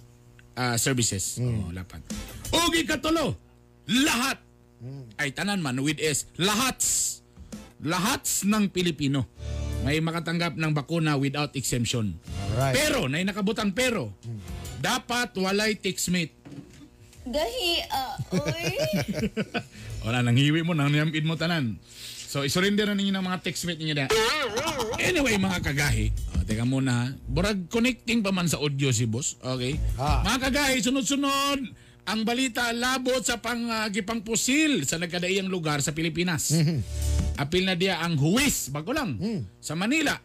[0.59, 1.39] ah, services.
[1.39, 2.03] Oh, lapat.
[2.51, 3.39] Ug ikatulo,
[3.87, 4.43] lahat.
[5.17, 7.21] Ay tanan man with S, lahats.
[7.83, 9.27] Lahats ng Pilipino
[9.85, 12.17] may makatanggap ng bakuna without exemption.
[12.57, 12.73] Alright.
[12.73, 14.17] Pero, na nakabutang pero,
[14.81, 16.33] dapat walay textmate.
[17.25, 18.65] Gahi, ah, oy.
[20.09, 21.77] Wala, nang hiwi mo, nang niyambid mo tanan.
[22.25, 24.05] So, isurrender na ninyo ng mga textmate ninyo da.
[24.97, 26.09] Anyway, mga kagahi.
[26.33, 27.13] O, teka muna.
[27.29, 29.37] Burag connecting pa man sa audio si boss.
[29.37, 29.77] Okay?
[30.01, 30.25] Ah.
[30.25, 31.61] Mga kagahi, sunod-sunod.
[32.05, 36.53] Ang balita labot sa pangagipang pusil sa nagkadaiyang lugar sa Pilipinas.
[37.35, 39.19] Apil na dia ang huwis, bago lang,
[39.59, 40.15] sa Manila.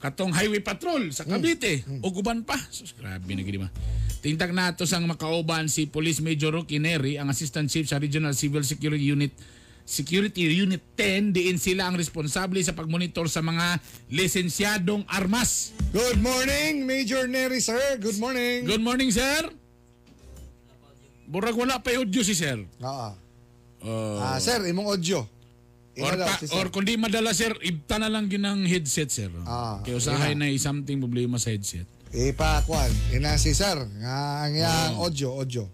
[0.00, 1.84] Katong highway patrol sa Cavite.
[2.00, 2.56] O guban pa.
[2.72, 3.68] Sus, grabe na gini ba.
[4.20, 8.64] Tintag nato sang makauban si Police Major Rocky Neri, ang Assistant Chief sa Regional Civil
[8.64, 9.32] Security Unit
[9.80, 13.80] Security Unit 10 diin sila ang responsable sa pagmonitor sa mga
[14.12, 15.74] lisensyadong armas.
[15.90, 17.98] Good morning, Major Neri, sir.
[17.98, 18.70] Good morning.
[18.70, 19.50] Good morning, sir.
[21.26, 22.60] Burag wala pa yung audio si sir.
[22.60, 23.10] Oo.
[23.80, 25.24] Uh, Ah, sir, imong audio.
[25.96, 29.28] Or, pa, si or kundi madala sir, ibta na lang yun ang headset sir.
[29.42, 31.84] Ah, Kaya usahay na something problema sa headset.
[32.10, 32.90] Ipa, kwan.
[33.10, 33.74] Ina si sir.
[33.98, 35.06] Ang yang Oh.
[35.06, 35.64] audio, audio.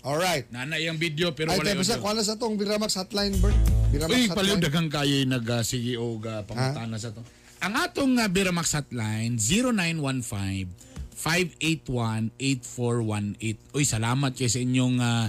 [0.00, 0.48] Alright.
[0.48, 2.00] Nana yung video pero Ay, wala sa audio.
[2.00, 3.54] kuha na sa tong Biramax hotline, Bert.
[3.90, 4.32] Biramax Uy, hotline.
[4.32, 7.20] paliw daghang kayo nag uh, sige o ga pangutana sa to.
[7.60, 10.88] Ang atong uh, Biramax hotline 0915
[11.20, 13.76] 581-8418.
[13.76, 15.26] Uy, salamat kayo sa inyong uh,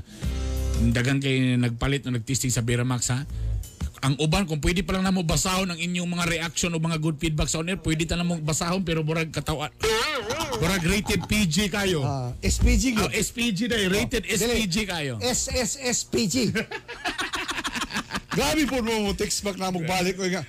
[0.90, 3.20] dagang kayo nagpalit o nagtesting sa Biramax ha.
[4.02, 6.98] Ang uban, kung pwede pa lang na mo basahon ang inyong mga reaction o mga
[6.98, 9.70] good feedback sa on air, pwede ta na mo basahon pero burag katawan.
[10.58, 12.02] Burag rated PG kayo.
[12.02, 13.14] Ah, SPG Oh, good.
[13.14, 13.88] SPG na eh.
[13.94, 14.42] Rated Dili.
[14.42, 15.22] SPG kayo.
[15.22, 16.50] SSSPG.
[18.38, 20.42] grabe po mo mo text back na mo balik ko nga.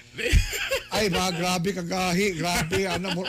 [0.88, 3.22] Ay, ba grabe ka gahi, grabe ano mo.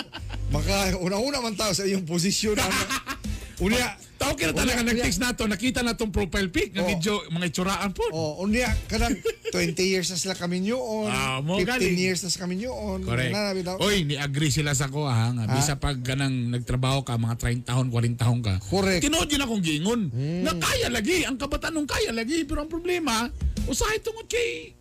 [0.56, 2.80] Maka una-una man tao sa iyong posisyon ano.
[3.66, 3.92] Unya,
[4.24, 6.88] Tao kina talaga nag-text nato, nakita na tong profile pic ng Oh.
[6.88, 8.08] video, mga itsuraan po.
[8.10, 9.20] oh, unya kanang
[9.52, 11.08] 20 years na sila kami nyoon.
[11.08, 11.96] Ah, mo 15 galing.
[11.98, 13.04] years na kami nyoon.
[13.04, 13.30] Correct.
[13.30, 13.76] Na, bitaw.
[13.78, 17.88] Oy, ni-agree sila sa ko ha, nga bisa pag ganang nagtrabaho ka mga 30 taon,
[17.88, 18.64] 40 taon ka.
[18.64, 19.04] Correct.
[19.04, 20.02] Tinood yun akong giingon.
[20.40, 23.28] Na kaya lagi, ang kabataan nung kaya lagi, pero ang problema,
[23.66, 24.72] usahay tungod kay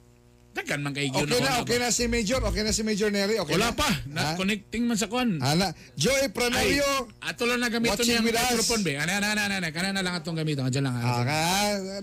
[0.52, 3.56] Dagan man kay Okay na, okay na si Major, okay na si Major Neri, okay
[3.56, 3.74] Wala na.
[3.74, 4.04] pa, Ha?
[4.06, 5.40] na connecting man sa kon.
[5.40, 7.08] Ana, Joy Ay, Pranario.
[7.18, 8.92] ato lang na gamiton niya ang microphone be.
[8.94, 10.94] Ana ana ana ana, kana na lang atong gamiton, adyan lang.
[10.94, 11.36] Ah, ka,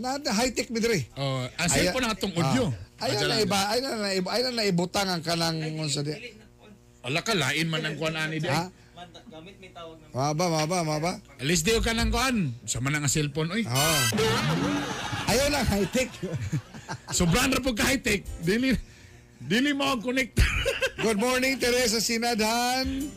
[0.02, 1.06] na, high tech mi diri.
[1.16, 2.74] oh, ang cellphone ang atong audio.
[2.98, 3.40] Ah, Ay na Adyan lang.
[3.46, 6.18] iba, ay na na iba, ay na na ibutang ang kanang unsa di.
[7.00, 8.50] Ala ka lain man ang kuan ani di.
[8.50, 8.66] Ha?
[10.10, 11.12] Maba, maba, maba.
[11.38, 12.50] Alis diyo ka ng kuan.
[12.66, 13.62] Sa man nga cellphone oy.
[13.62, 14.02] Oh.
[15.30, 16.10] Ayaw lang high tech.
[17.14, 18.26] Sobrang ra po ka high tech.
[18.42, 18.74] Dili
[19.40, 20.42] dili mo ang connect.
[21.06, 23.08] Good morning, Teresa Sinadhan.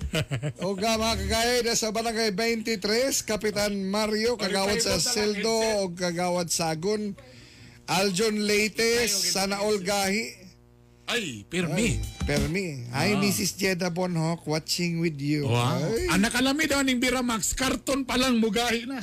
[0.63, 7.19] O ga mga kagayod sa Barangay 23, Kapitan Mario, kagawad sa Seldo o kagawad Sagun.
[7.91, 9.67] Aljon Leite, sana
[11.13, 11.45] all gahi.
[11.53, 12.01] Ay.
[12.23, 12.87] Permi.
[12.93, 13.59] Hi, Mrs.
[13.59, 15.49] Jeda Bonhoc, watching with you.
[15.49, 15.77] Wow.
[15.77, 16.09] Ay.
[16.09, 19.03] Ang nakalami daw ning Biramax, karton pa lang mugahi na.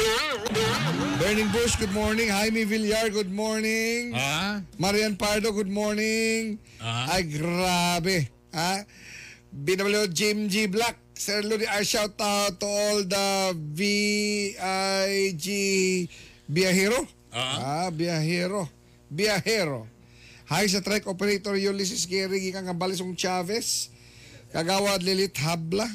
[1.19, 2.32] Burning Bush, good morning.
[2.32, 4.15] Jaime Villar, good morning.
[4.15, 4.63] Ha?
[4.80, 6.58] Marian Pardo, good morning.
[6.80, 7.19] Ah.
[7.19, 8.32] Ay, grabe.
[8.56, 8.88] Ha?
[9.52, 10.65] BW Jim G.
[10.72, 10.95] Black.
[11.19, 14.56] Sir Ludi, I shout out to all the VIG
[16.48, 17.04] Biahero.
[17.36, 18.72] Ah, Biahero.
[19.12, 19.88] Biahero.
[20.50, 23.94] Hi sa track operator Ulysses Gary, gikan kang Balisong Chavez.
[24.50, 25.86] Kagawad Lilith Habla.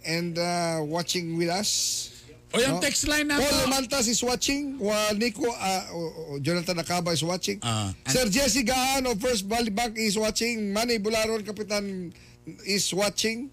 [0.00, 2.08] And uh, watching with us.
[2.50, 2.82] O yung No?
[2.82, 4.80] text line na Paul Mantas is watching.
[4.80, 7.60] While Nico, uh, uh, Jonathan Acaba is watching.
[7.60, 7.92] Ah.
[8.08, 10.72] Sir Jesse Gaan of First Valley Bank is watching.
[10.72, 12.08] Manny Bularon, Kapitan
[12.64, 13.52] is watching.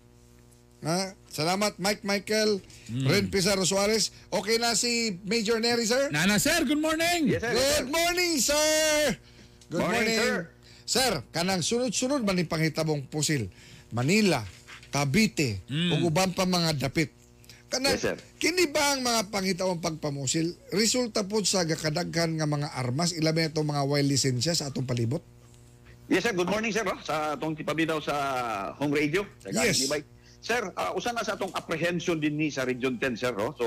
[0.82, 1.12] Ha?
[1.28, 3.04] Salamat, Mike Michael, Hmm.
[3.06, 4.10] Ren Pizarro Suarez.
[4.32, 6.08] Okay na si Major Neri, sir?
[6.10, 7.28] Nana sir, good morning.
[7.36, 7.52] Yes, sir.
[7.52, 7.84] yes, sir.
[7.84, 9.18] Good morning, sir!
[9.68, 10.16] Good morning.
[10.16, 10.48] Morning,
[10.88, 11.14] sir.
[11.30, 13.52] kanang sunod-sunod man yung panghitabong pusil.
[13.92, 14.40] Manila,
[14.88, 17.12] Cavite, ug uban pa mga dapit.
[17.68, 18.16] Kanang, Yes, sir.
[18.40, 20.56] kini ba ang mga panghitabong pagpamusil?
[20.72, 25.20] Resulta po sa gakadaghan nga mga armas, ilabi itong mga wild lisensya sa atong palibot?
[26.08, 26.32] Yes, sir.
[26.32, 26.88] Good morning, sir.
[26.88, 28.16] oh, Sa atong tipabidaw sa
[28.80, 29.28] home radio.
[29.44, 29.84] Sa Yes.
[29.84, 30.08] Libay.
[30.40, 33.36] Sir, uh, usa na sa atong apprehension din ni sa Region 10, sir.
[33.36, 33.52] Oh.
[33.52, 33.66] So,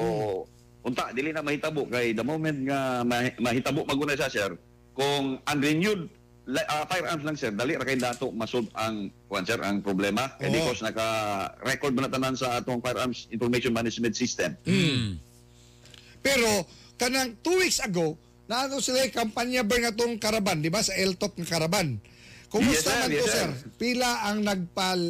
[0.81, 1.85] unta, dili na mahitabo.
[1.85, 4.51] Kay the moment nga mahi- mahitabo maguna siya, sir,
[4.93, 6.11] kung unrenewed
[6.51, 10.35] uh, firearms lang, sir, dali ra kay dato masolve ang, kuwan, sir, ang problema.
[10.37, 10.55] Kay Oo.
[10.59, 14.57] because naka-record mo na tanan sa atong firearms information management system.
[16.21, 16.67] Pero,
[17.01, 20.83] kanang two weeks ago, naano sila yung kampanya ba nga itong karaban, di ba?
[20.83, 21.97] Sa L-top ng karaban.
[22.51, 22.99] Kumusta Yes, sir.
[22.99, 23.39] man Yes, to, sir.
[23.39, 23.51] sir?
[23.79, 25.01] Pila ang nagpal,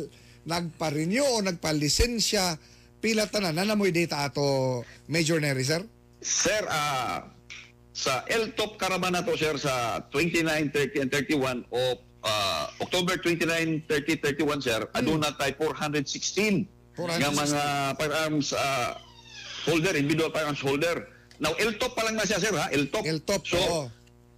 [0.45, 2.61] nagpa-renew o nagpa-lisensya?
[3.01, 3.57] Pila tanan?
[3.57, 5.81] Nanamoy data ato, Major Neri, sir?
[6.21, 7.25] Sir, ah
[7.93, 13.85] sa L-Top Caravan na to, sir, sa 29, 30, and 31 of ah, October 29,
[13.87, 17.19] 30, 31, sir, aduna tayo 416 416.
[17.19, 17.63] nga mga
[17.97, 18.95] firearms ah,
[19.67, 20.97] holder, individual firearms holder.
[21.41, 22.69] Now, L-Top pa lang na siya, sir, ha?
[22.71, 23.03] L-Top.
[23.03, 23.83] L-top, So, oo.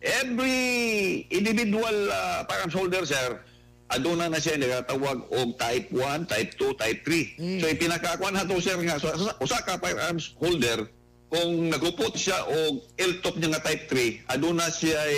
[0.00, 0.60] every
[1.28, 3.38] individual ah, firearms holder, sir,
[3.90, 7.60] aduna na siya nagtawag og type 1, type 2, type 3.
[7.60, 10.88] So ipinakakuan nato sir nga so, sa- usa ka firearms holder
[11.32, 15.16] kung nagupot siya og L-top niya nga type 3, aduna siya ay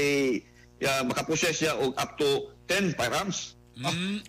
[0.78, 3.58] ya, makaprocess siya og up to 10 firearms.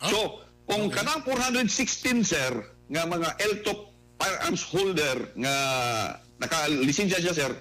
[0.01, 2.51] So, kung kanang 416 sir
[2.89, 5.55] nga mga L-top firearms holder nga
[6.41, 7.51] naka-lisensya siya sir,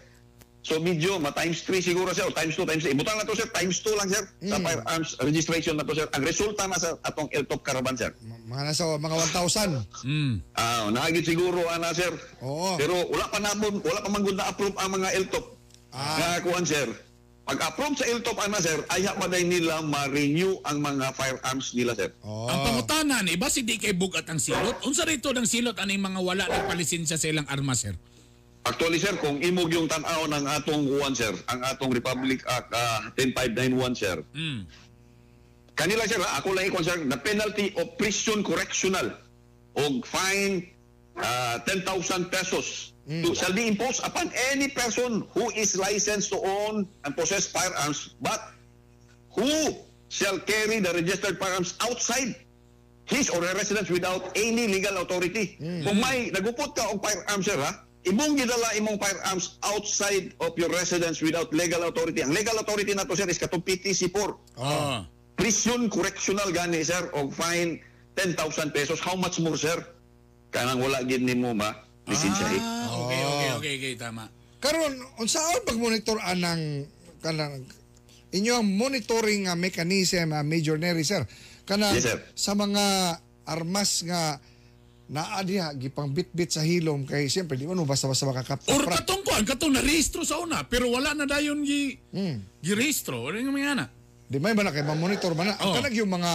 [0.64, 2.96] So medyo ma times 3 siguro sir, o times 2, times 3.
[2.96, 6.08] Ibutan na to sir, times 2 lang sir sa firearms registration na to sir.
[6.16, 8.16] Ang resulta na sa atong L-top caravan sir.
[8.24, 9.84] Mga nasa mga 1,000.
[10.08, 10.34] Mm.
[10.56, 12.08] Ah, naagit siguro ana sir.
[12.40, 12.80] Oo.
[12.80, 15.52] Pero wala pa namon, wala pa man gud na-approve ang mga L-top.
[15.92, 16.16] Ah.
[16.16, 16.88] Nga kuan sir.
[17.44, 22.08] Pag-approve sa L-top ana sir, ay pa day nila ma-renew ang mga firearms nila sir.
[22.24, 22.48] Oh.
[22.48, 24.80] Ang pangutanan, iba si kay bugat ang silot.
[24.88, 27.92] Unsa rito ng silot aning mga wala nagpalisensya sa ilang armas, sir?
[28.64, 33.12] Actually, sir, kung imog yung tanaw ng atong kuwan, sir, ang atong Republic Act ah,
[33.12, 34.64] 10591, sir, Mm.
[35.76, 39.12] kanila sir, ha, ako lang ikon sir, the penalty of prison correctional
[39.76, 40.64] o fine
[41.20, 46.88] ah, 10,000 pesos to, shall be imposed upon any person who is licensed to own
[47.04, 48.40] and possess firearms but
[49.36, 49.76] who
[50.08, 52.32] shall carry the registered firearms outside
[53.04, 55.60] his or her residence without any legal authority.
[55.60, 60.68] Kung may nagupot ka og firearms sir ha, imong gidala imong firearms outside of your
[60.68, 62.20] residence without legal authority.
[62.20, 65.08] Ang legal authority na to sir is katong PTC4 Ah.
[65.34, 67.80] prison correctional gani sir og fine
[68.14, 68.36] 10,000
[68.70, 69.74] pesos how much more sir
[70.48, 71.74] kanang wala gid nimo ma
[72.06, 74.28] lisensya Ah, okay, okay, okay, okay, tama.
[74.60, 76.86] Karon unsaon pag-monitor anang
[77.18, 77.64] kanang
[78.30, 81.24] inyong monitoring nga mechanism uh, Major Neri sir
[81.64, 82.18] kanang Yes, sir.
[82.36, 84.38] sa mga armas nga
[85.04, 88.72] naa diha gipang bitbit sa hilom kay siyempre di mo basta-basta makakapta.
[88.72, 92.40] Or katong kuan, katong na-rehistro sa una, pero wala na dayon gi Hmm.
[92.64, 93.28] gi-rehistro.
[93.28, 93.86] Ano yung mga na?
[94.24, 95.60] Di may ba na kay ma-monitor man na.
[95.60, 95.74] Ang Oh.
[95.76, 96.32] kanang yung mga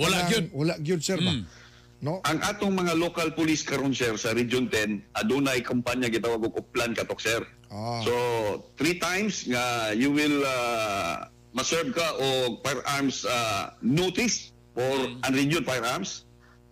[0.00, 0.46] Wala gyud.
[0.56, 1.30] Wala gyud sir ba?
[1.30, 1.44] Mm.
[2.00, 2.24] No?
[2.24, 6.96] ang atong mga local police karon sir sa Region 10 adunay kampanya gitawag og uplan
[6.96, 8.00] katok sir Ah.
[8.00, 8.14] so
[8.74, 9.60] three times nga
[9.92, 14.96] you will uh, maserve ka og firearms uh, notice for
[15.28, 16.24] unrenewed firearms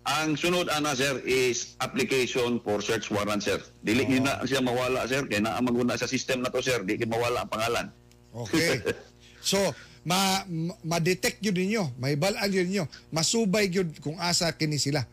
[0.09, 4.25] ang sunod ana sir is application for search warrant sir dili oh.
[4.25, 7.53] na siya mawala sir kay naa maguna sa system na to sir di mawala ang
[7.53, 7.87] pangalan
[8.35, 8.81] Okay.
[9.39, 9.57] So,
[10.03, 12.85] ma, ma- ma-detect yun ninyo, may balaan yun ninyo,
[13.15, 15.07] masubay yun kung asa kini sila.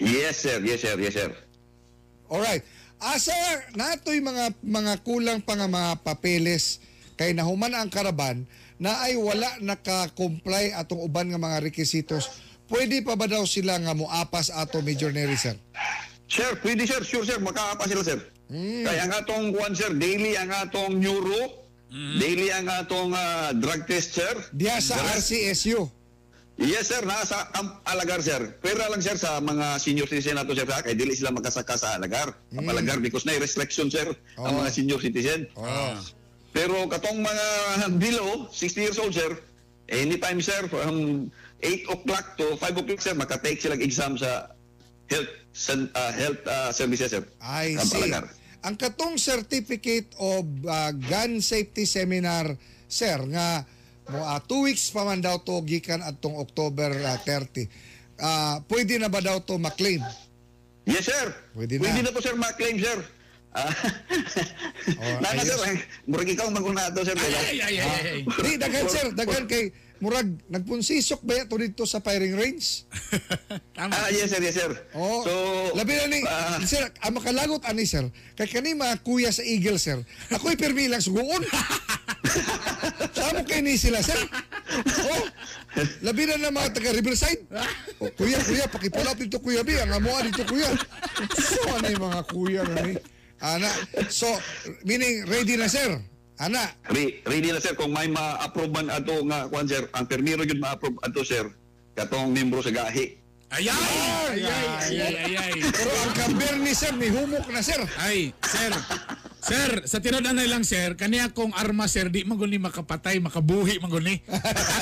[0.00, 1.30] yes sir yes sir yes sir
[2.26, 2.64] Alright.
[2.96, 3.32] Asa
[3.76, 6.80] natoy mga mga kulang pa nga mga papeles
[7.14, 8.48] kay nahuman ang karaban
[8.80, 12.28] na ay wala naka-comply atong uban nga mga requisitos.
[12.66, 15.54] Pwede pa ba daw sila nga moapas ato Major Neri sir?
[16.26, 18.18] Sir, pwede sir, sure sir, makaapa sila sir.
[18.50, 21.62] Kaya ang atong kuan sir, daily ang atong neuro,
[22.18, 24.34] daily ang atong ah, drug test sir.
[24.50, 25.86] Diha sa RCSU.
[26.56, 28.58] Yes sir, nasa Camp Alagar sir.
[28.58, 31.94] Pero lang sir sa mga senior citizen nato sir, ha, kay dili sila makasaka sa
[31.94, 32.34] Alagar.
[32.50, 34.10] Camp Alagar because na restriction sir
[34.40, 34.58] ang Oh.
[34.58, 35.46] mga senior citizen.
[35.54, 36.00] Ah.
[36.50, 37.46] Pero katong mga
[38.02, 39.36] below 60 years old sir,
[39.86, 41.28] anytime sir from
[41.58, 44.52] 8 o'clock to 5 o'clock sir, makatake sila exam sa
[45.08, 45.30] health
[45.94, 47.24] ah, health ah, services sir.
[47.40, 48.02] I see.
[48.02, 48.28] Alagar.
[48.66, 52.58] Ang katong certificate of uh, gun safety seminar,
[52.90, 53.62] sir, nga
[54.06, 57.66] mo uh, two weeks pa man daw to gikan atong October uh, 30.
[58.16, 60.02] Ah, pwede na ba daw to maklaim?
[60.86, 61.30] Yes, sir.
[61.52, 61.82] Pwede na.
[61.82, 62.98] Pwede na po, sir, ma-claim, sir.
[63.52, 63.66] Ah,
[65.02, 65.58] Oh, Nana, sir.
[65.66, 65.78] eh.
[66.06, 67.14] Murag ikaw maguna to, sir.
[67.18, 68.20] Ay, ay, ay, ay, ay.
[68.22, 72.84] Di, daghan sir, daghan kay murag nagpunsisok ba to dito sa firing range?
[73.76, 73.92] Tama.
[73.96, 74.70] Ah, yes, sir, yes, sir.
[74.92, 75.32] Oh, so,
[75.72, 78.04] labi na ni, ah, sir, ang makalagot ani sir,
[78.36, 79.96] kay kani mga kuya sa Eagle sir,
[80.28, 81.40] ako'y permi lang suguon.
[83.16, 84.20] Saan mo kay ni sila sir?
[85.08, 85.24] Oh,
[86.04, 87.48] labi na na mga taga Riverside.
[88.00, 90.68] Oh, kuya, kuya, pakipula dito kuya bi, ang amuan dito kuya.
[91.40, 92.94] So, ano yung mga kuya na ni?
[93.40, 93.68] Ana,
[94.08, 94.28] so,
[94.84, 96.00] meaning ready na sir?
[96.36, 97.72] Ana, re- ready na, sir.
[97.72, 101.48] Kung may ma-approve man ato nga, kwan, sir, ang permiro yun ma-approve ato, sir,
[101.96, 103.16] katong membro sa gahi.
[103.46, 105.52] Ay, ay, ay, ay, ay, ay, ay.
[105.78, 107.78] pero ang kamber ni sir, may humok na sir.
[108.02, 108.74] Ay, sir.
[109.38, 113.78] Sir, sa tinudan na lang sir, kaniya kong arma sir, di man guni makapatay, makabuhi
[113.78, 114.18] man guni.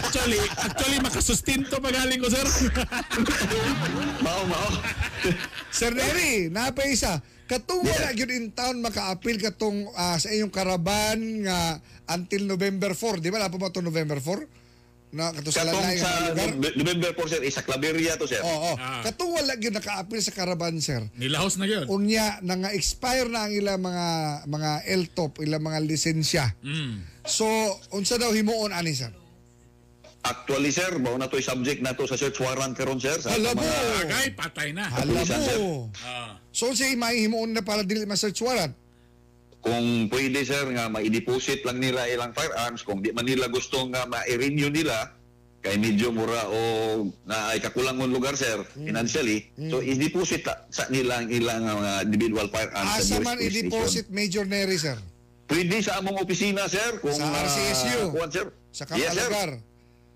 [0.01, 2.49] Actually, actually makasustinto pagaling ko sir.
[4.25, 4.69] Mao, mao.
[5.69, 7.21] Sir Neri, napay isa.
[7.45, 11.77] Katong wala gyud in town maka-appeal katong ah, sa inyong karaban nga
[12.09, 13.37] until November 4, di ba?
[13.39, 14.65] Lapo ba to November 4?
[15.15, 16.35] Na kato sa sa lugar.
[16.35, 18.43] Nove- November 4, sir, isa Claveria to, sir.
[18.43, 18.99] Oo, oh, Ah.
[19.05, 21.07] Katong wala gyud naka-appeal sa karaban, sir.
[21.15, 21.87] Nilahos na yun.
[21.87, 24.07] Unya na nga expire na ang ilang mga
[24.49, 24.71] mga
[25.05, 26.51] LTOP, ilang mga lisensya.
[26.61, 27.07] Mm.
[27.23, 27.47] So,
[27.91, 29.15] unsa daw himuon ani sir?
[30.25, 33.21] Actually, sir, mao na to subject na to sa search warrant karon, sir.
[33.21, 33.61] Sa Hala mo.
[34.01, 34.89] Agay, patay na.
[34.89, 35.59] Hala Kapulisan, sir.
[35.61, 35.93] mo.
[36.01, 36.41] Ah.
[36.49, 38.73] So, unsa may himuon na para dili ma-search warrant?
[39.65, 44.05] kung pwede sir nga ma-deposit lang nila ilang firearms kung di man nila gusto nga
[44.05, 45.17] ma-renew nila
[45.65, 46.59] kay medyo mura o
[47.25, 52.45] na ay kakulangon lugar sir financially so i-deposit ta- sa nila ang ilang mga individual
[52.53, 55.01] firearms Asa sa man police i-deposit Major Neri, sir?
[55.49, 58.13] pwede sa among opisina sir kung Sa ah, RCSU.
[58.13, 59.57] kuwan, sir Sa yes, sir.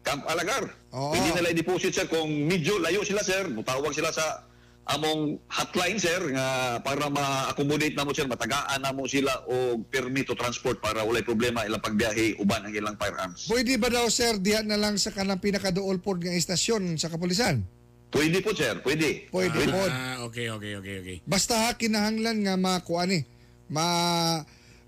[0.02, 1.12] Camp Alagar Oo.
[1.12, 4.48] pwede nila i-deposit sir kung medyo layo sila sir mutawag sila sa
[4.88, 10.24] among hotline sir nga para ma-accommodate na mo sir matagaan na mo sila og permit
[10.24, 13.52] to transport para walay problema ilang pagbiyahe uban ang ilang firearms.
[13.52, 17.60] Pwede ba daw sir diha na lang sa kanang pinakaduol pod nga istasyon sa kapulisan?
[18.08, 19.28] Pwede po sir, pwede.
[19.28, 19.92] Pwede pod.
[19.92, 21.16] Ah, okay, okay, okay, okay.
[21.28, 23.20] Basta ha kinahanglan nga makuha ni
[23.68, 23.84] ma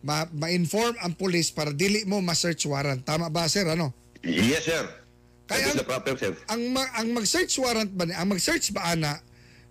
[0.00, 3.04] ma ma-inform ang pulis para dili mo ma-search warrant.
[3.04, 3.92] Tama ba sir ano?
[4.24, 4.99] Yes, sir.
[5.50, 6.32] Kaya proper, sir.
[6.46, 9.18] ang ma- ang mag-search warrant ba ni- ang mag-search ba ana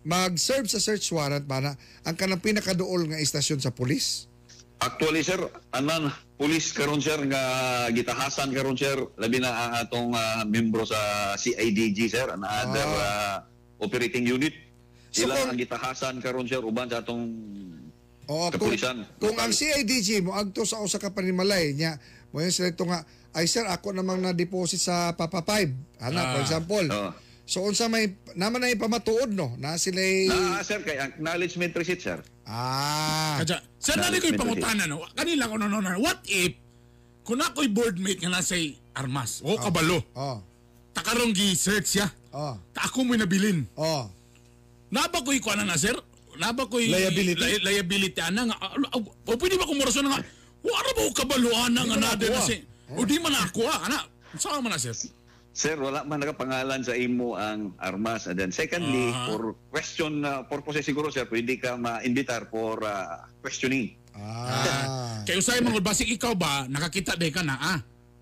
[0.02, 1.72] mag-serve sa search warrant ba na
[2.04, 4.28] ang kanang pinakaduol nga istasyon sa pulis?
[4.78, 7.42] Actually, sir, anan, police karon sir, nga
[7.90, 10.96] gitahasan karon sir, labi na ang atong ah, membro sa
[11.36, 13.44] CIDG, sir, another ah,
[13.78, 14.56] operating unit.
[15.10, 17.24] So Sila kung- ang gitahasan karon sir, uban sa atong
[18.24, 19.04] Oo, kung, kapulisan.
[19.18, 22.00] kung ang CIDG mo agto sa usa ka panimalay niya,
[22.30, 25.70] mo yung selekto nga ay sir ako namang na-deposit sa Papa 5.
[26.02, 26.44] Ana, for Ah.
[26.44, 26.86] example.
[26.88, 27.12] Oo.
[27.46, 29.98] So unsa may naman na pamatuod no na sila
[30.30, 32.22] Na, sir, kay acknowledgement receipt, sir.
[32.46, 33.42] Ah.
[33.42, 35.02] Kadya, sa nani ko'y pangutana, no?
[35.14, 36.54] kanila ko no, no, no, what if,
[37.26, 38.54] kung ako'y boardmate nga nasa
[38.94, 40.42] armas, o kabalo, Oh.
[40.94, 42.58] takarong gi-search ya, Oh.
[42.70, 43.66] ta ako mo'y nabilin.
[43.74, 44.10] Oh.
[44.90, 45.94] Naba ko'y kuha na na, sir?
[46.38, 47.34] Naba ko'y Liability?
[47.38, 48.58] li- liability ana nga.
[48.62, 50.22] ah, ah, O pwede ba kung murason nga,
[50.62, 52.62] wala ba ko kabalo ana nga Di mo na na si,
[52.96, 54.06] o di man ako ana.
[54.38, 54.94] Saan man na, sir?
[55.50, 58.30] Sir, wala man nakapangalan sa imo ang armas.
[58.30, 59.28] And then secondly, Ah.
[59.28, 63.98] for question uh, purposes siguro, sir, pwede ka ma-invitar for uh, questioning.
[64.14, 65.20] Ah.
[65.26, 67.80] Kaya usay mga basik ikaw ba, nakakita day ka na, ah.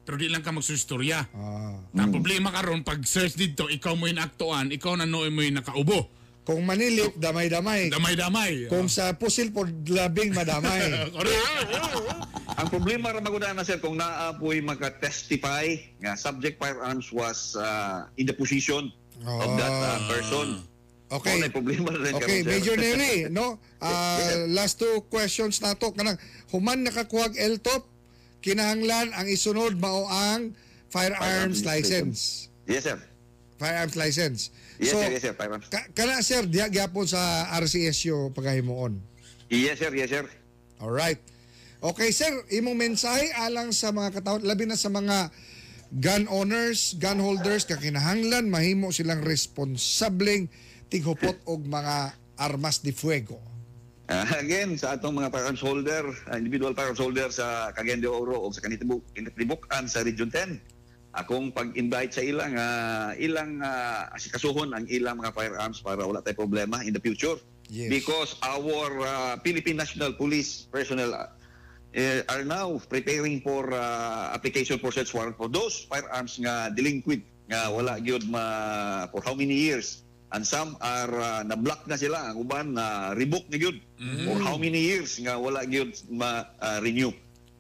[0.08, 1.20] Pero di lang ka magsustorya.
[1.36, 1.76] Ah.
[1.92, 5.60] Na problema karon pag search dito, ikaw mo yung aktuan, ikaw na noy mo yung
[5.60, 6.08] nakaubo.
[6.48, 7.92] Kung manilip damay-damay.
[7.92, 8.72] Damay-damay.
[8.72, 11.12] Kung sa pusil po labing madamay.
[12.64, 18.24] Ang problema ra maguna na sir kung naapoy maka-testify nga subject firearms was uh, in
[18.24, 18.88] the position
[19.28, 20.64] of that uh, person.
[21.12, 21.44] Okay.
[21.44, 22.52] Yung problema na rin Okay, sir.
[22.56, 23.60] Major Neri, no?
[23.84, 26.16] Ah, last two questions na to kanang
[26.48, 27.84] human nakakuha og LTOP
[28.40, 30.56] kinahanglan ang isunod mao ang
[30.88, 32.20] firearms Firearms license.
[32.64, 32.96] Yes, sir.
[33.60, 34.48] Firearms license.
[34.78, 35.10] Yes, so, sir.
[35.10, 35.34] Yes, sir.
[35.34, 35.66] Firearms.
[35.70, 39.02] ka- kana sir diya gyapon sa RCSU paghimuon.
[39.50, 39.90] Yes, sir.
[39.94, 40.26] Yes, sir.
[40.78, 41.18] All right.
[41.78, 45.30] Okay, sir, imong mensahe alang sa mga katawhan labi na sa mga
[45.94, 50.50] gun owners, gun holders ka kinahanglan mahimo silang responsableng
[50.90, 53.38] tighupot og mga armas de fuego.
[54.08, 58.40] Uh, again, sa atong mga firearms holder, uh, individual firearms holder sa Cagayan de Oro
[58.40, 60.58] o sa Kanitibuk, Kanitibukan sa Region 10,
[61.16, 66.48] akong pag-invite sa ilang uh, ilang uh, asikasuhon ang ilang mga firearms para wala tayong
[66.48, 67.40] problema in the future.
[67.68, 67.92] Yes.
[67.92, 71.28] Because our uh, Philippine National Police personnel uh,
[72.32, 77.72] are now preparing for uh, application for search warrant for those firearms nga delinquent nga
[77.72, 80.04] wala gyud ma for how many years
[80.36, 83.80] and some are uh, na-block na sila ang uban na revoke na gyud
[84.28, 87.12] for how many years nga wala gyud ma uh, renew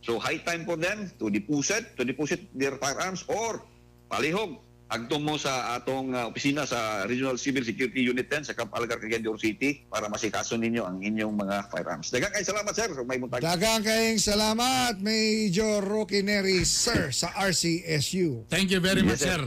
[0.01, 3.61] so high time for them to deposit to deposit their firearms or
[4.07, 8.71] palihog agto mo sa atong uh, opisina sa Regional Civil Security Unit 10 sa Camp
[8.71, 12.07] Algar, Cagayan de Oro City para masikaso ninyo ang inyong mga firearms.
[12.07, 13.43] Daghang kay salamat sir may buntag.
[13.43, 18.47] Dagang kayong salamat, Major Rocky Neri, sir, sa RCSU.
[18.47, 19.43] Thank you very much, sir.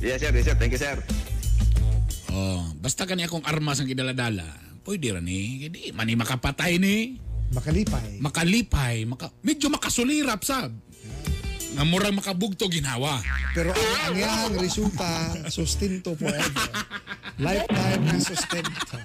[0.00, 0.56] Yes sir, yes sir.
[0.56, 0.96] Thank you sir.
[2.32, 4.48] Oh, basta kani akong armas ang kidaladala.
[4.88, 8.20] Pwede ra ni, hindi mani makapatay ni, Makalipay.
[8.20, 10.68] makalipay, maka, medyo makasulirap sab.
[11.74, 13.20] Nga murang makabugto ginawa.
[13.56, 16.68] Pero ang, ang iyang resulta, sustento forever.
[17.44, 18.96] Lifetime na sustento.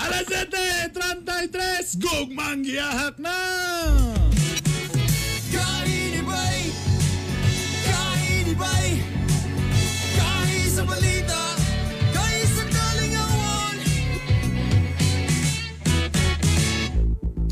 [0.00, 3.36] Alas 7.33, gugmang giyahak na!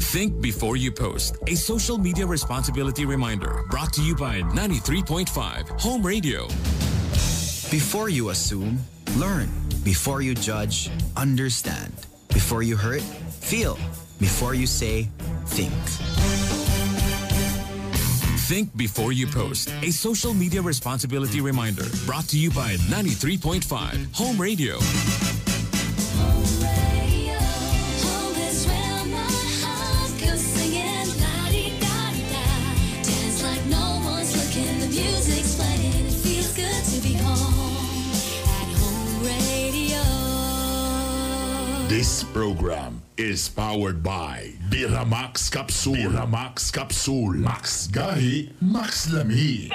[0.09, 1.36] Think before you post.
[1.48, 6.46] A social media responsibility reminder brought to you by 93.5 Home Radio.
[7.70, 8.78] Before you assume,
[9.18, 9.50] learn.
[9.84, 11.92] Before you judge, understand.
[12.28, 13.74] Before you hurt, feel.
[14.18, 15.11] Before you say,
[15.44, 15.74] think.
[18.48, 19.70] Think before you post.
[19.82, 24.78] A social media responsibility reminder brought to you by 93.5 Home Radio.
[41.89, 45.97] This program is powered by Biramax Capsule.
[45.97, 47.41] Biramax Capsule.
[47.41, 49.72] Max Gahi, Max Lami.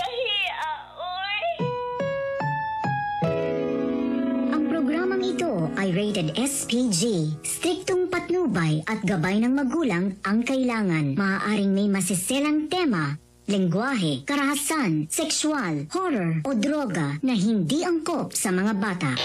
[4.54, 7.34] Ang programang ito ay rated SPG.
[7.42, 11.18] Striktong patnubay at gabay ng magulang ang kailangan.
[11.18, 13.18] Maaaring may masiselang tema,
[13.50, 19.18] lengguwahe, karahasan, sexual, horror o droga na hindi angkop sa mga bata.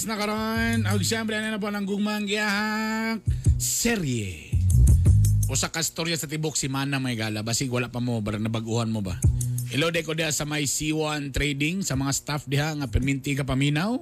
[0.00, 0.08] 12.
[0.08, 0.88] Webes na karon.
[0.88, 3.20] Ang siyempre, ano na po ng gugmang giyahang
[3.60, 4.48] serye.
[5.52, 7.44] O sa kastorya sa tibok si Mana may gala.
[7.44, 9.20] Basig wala pa mo, barang nabaguhan mo ba?
[9.76, 14.00] Ilode ko diha sa may C1 Trading, sa mga staff diha nga perminti ka paminaw.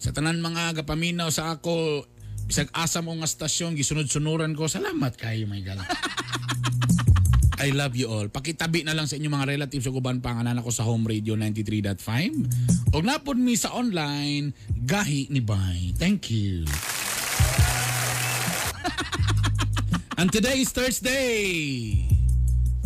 [0.00, 2.08] Sa tanan mga kapaminaw sa ako,
[2.48, 4.72] bisag asa mo nga stasyon, gisunod-sunuran ko.
[4.72, 5.84] Salamat kayo may gala.
[7.60, 8.24] I love you all.
[8.32, 12.96] Pakitabi na lang sa inyong mga relatives sa guban pangalan ako sa Home Radio 93.5.
[12.96, 15.92] Og napod mi sa online, gahi ni Bay.
[15.92, 16.64] Thank you.
[20.18, 22.00] And today is Thursday.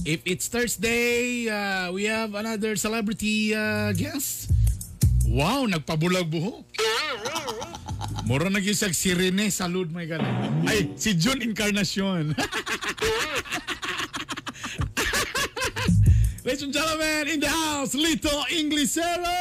[0.02, 4.50] If it's Thursday, uh, we have another celebrity uh, guest.
[5.30, 6.66] Wow, nagpabulag buho.
[8.26, 10.26] Mura na gisag si Rene Salud, my God.
[10.66, 12.34] Ay, si June Encarnacion.
[16.44, 19.32] Ladies and gentlemen, in the house, Lito Inglisera!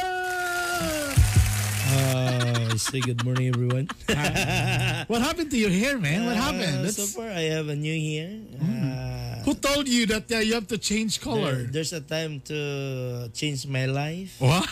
[1.94, 3.86] Uh, say good morning, everyone.
[5.12, 6.24] what happened to your hair, man?
[6.24, 6.88] What Uh, happened?
[6.90, 8.40] so That's- far, I have a new hair.
[8.56, 11.68] Uh, Who told you that uh, you have to change color?
[11.68, 14.64] there- there's a time to change my life, What?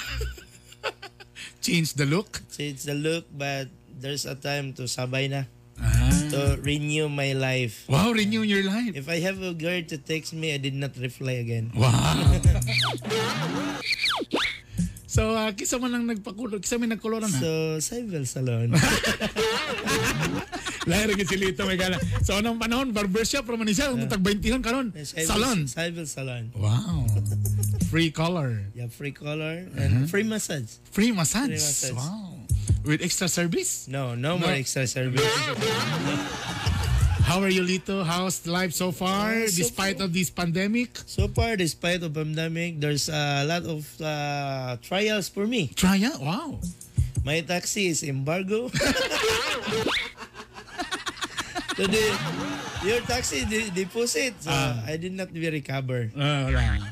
[1.61, 2.41] change the look?
[2.57, 3.69] change the look, but
[4.01, 5.45] there's a time to sabay na.
[6.33, 6.57] Ah.
[6.57, 7.85] To renew my life.
[7.89, 8.97] Wow, renew your life.
[8.97, 11.69] If I have a girl to text me, I did not reply again.
[11.77, 11.93] Wow.
[15.07, 17.37] so, uh, kisa man ang nagpakulor, kisa may nagkuloran ha?
[17.37, 17.51] So,
[17.85, 18.73] Cyber Salon.
[20.89, 21.95] Lahir ka si Lito, may gana.
[22.27, 24.91] So, anong panahon, barbershop, raman siya, uh, tag 20 karon.
[24.97, 25.59] Cyber- Salon.
[25.71, 26.51] Cyber Salon.
[26.57, 27.07] Wow.
[27.93, 28.67] Free color.
[28.75, 30.81] Yeah, free color and free massage.
[30.91, 31.53] Free massage.
[31.53, 31.93] Free massage.
[31.93, 32.42] Wow.
[32.85, 33.87] With extra service?
[33.87, 35.23] No, no, more extra service.
[37.23, 38.05] How are you, Lito?
[38.05, 40.99] How's life so far, Uh, so despite of this pandemic?
[41.07, 45.71] So far, despite of pandemic, there's a lot of uh, trials for me.
[45.79, 46.19] Trial?
[46.21, 46.59] Wow.
[47.25, 48.67] My taxi is embargo.
[51.79, 52.03] so the,
[52.85, 54.83] your taxi de- deposit, so Ah.
[54.85, 56.11] I did not be recover.
[56.19, 56.83] Uh, right.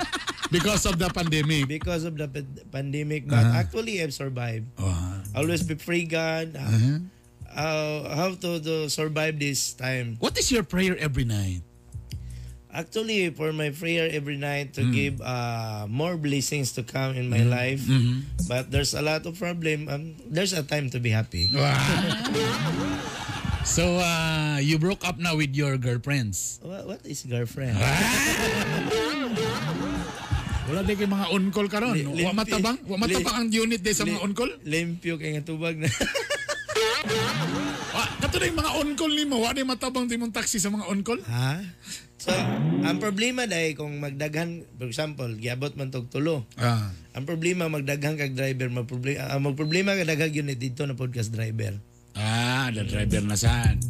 [0.51, 1.67] Because of the pandemic.
[1.69, 3.59] Because of the pa- pandemic, but Uh-huh.
[3.63, 4.67] actually I've survived.
[4.79, 5.23] Wow.
[5.35, 6.55] Always be free God.
[6.55, 6.99] Uh, Uh-huh.
[7.55, 10.17] uh, how to, to survive this time.
[10.19, 11.63] What is your prayer every night?
[12.71, 14.95] Actually, for my prayer every night to Mm.
[14.95, 17.51] give uh, more blessings to come in my Mm.
[17.51, 17.83] life.
[17.83, 18.47] Mhm.
[18.47, 19.91] But there's a lot of problem.
[19.91, 21.51] Um, there's a time to be happy.
[23.61, 26.59] So, uh, you broke up now with your girlfriends?
[26.65, 27.77] What, what is girlfriend?
[30.71, 31.99] Wala di kay mga on-call karon.
[32.15, 32.79] Wa matabang?
[32.87, 34.55] Wa matabang ang unit di sa mga on-call?
[34.63, 35.91] Limpyo kay nga tubag na.
[37.91, 40.87] Wa kato na yung mga on-call nimo, wa di matabang di mong taxi sa mga
[40.87, 41.27] on-call?
[41.27, 41.59] ha?
[42.21, 42.31] So,
[42.85, 46.45] ang problema dahil kung magdaghan, for example, giabot man tog tulo.
[46.61, 46.93] Ah.
[47.17, 51.81] Ang problema magdaghan kag driver, magproblema uh, magproblema ka daghang unit dito na podcast driver.
[52.15, 53.81] Ah, the driver na saan?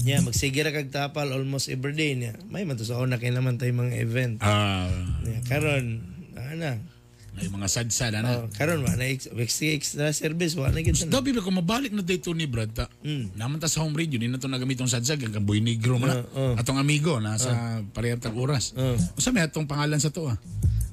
[0.00, 2.40] Yeah, magsigira kag tapal almost every day niya.
[2.48, 4.40] May man to sa una kay naman tay mga event.
[4.40, 4.88] Ah,
[5.22, 6.13] Yeah, karon
[6.54, 6.78] ana.
[7.34, 8.46] may mga sad-sad ana.
[8.46, 11.18] Oh, karon wa na ex- extra, extra service wa na gid na.
[11.18, 12.86] Dabi ko mabalik na dito ni Brad ta.
[13.02, 13.34] Mm.
[13.34, 16.22] Naman ta sa home radio, di na to nagamitong sadsag, ang boy negro man.
[16.30, 16.54] Oh, oh.
[16.54, 18.70] Atong amigo na sa parehang tag oras.
[18.78, 18.94] Oh.
[19.18, 20.38] Usa may atong pangalan sa to ah.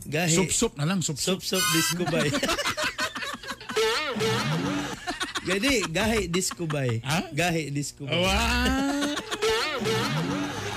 [0.09, 0.33] Gahi.
[0.33, 1.45] Sup-sup na lang, sup-sup.
[1.45, 2.33] Sup sup disco bay.
[5.41, 7.01] Gadi, gahi disco bay.
[7.01, 7.33] Ha?
[7.33, 8.13] Gahi disco bay.
[8.13, 9.17] Wow!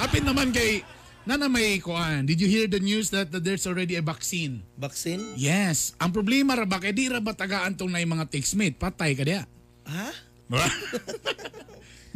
[0.01, 0.81] Apin naman kay
[1.25, 2.29] Nana may kuan.
[2.29, 4.61] Did you hear the news that, that there's already a vaccine?
[4.77, 5.33] Vaccine?
[5.41, 5.97] Yes.
[5.97, 8.77] Ang problema ra ba kay di ra ba tagaan tong na mga textmate?
[8.77, 9.49] Patay ka diya.
[9.89, 10.09] Ha?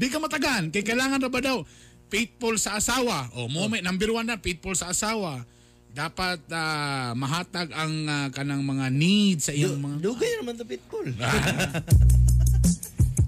[0.00, 0.68] di ka matagan.
[0.68, 1.64] Kay kailangan ra ba daw
[2.12, 3.32] faithful sa asawa.
[3.32, 5.40] O mo may number one na faithful sa asawa.
[5.88, 11.08] Dapat ah, mahatag ang ah, kanang mga needs sa iyang mga Dugay naman to pitbull.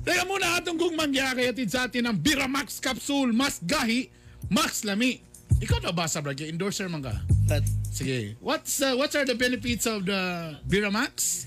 [0.04, 3.32] Teka muna atong kung mangya kay atid sa atin ang Biramax Capsule.
[3.32, 4.12] Mas gahi,
[4.52, 5.29] mas lami.
[5.60, 6.40] Ikaw na ba sa brad?
[6.40, 7.12] Endorser man ka?
[7.44, 8.36] But, Sige.
[8.40, 11.44] What's uh, what are the benefits of the Biramax?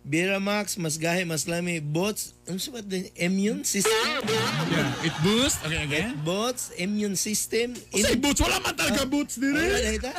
[0.00, 3.06] Biramax, mas gahi, mas lami, bots, ano sa ba din?
[3.14, 3.92] Immune system?
[4.26, 5.06] Yeah.
[5.06, 5.60] It boosts.
[5.62, 6.18] Okay, again.
[6.24, 7.76] Bots, immune system.
[7.76, 8.40] Say boots.
[8.40, 10.14] Wala man talaga boots Wala dire.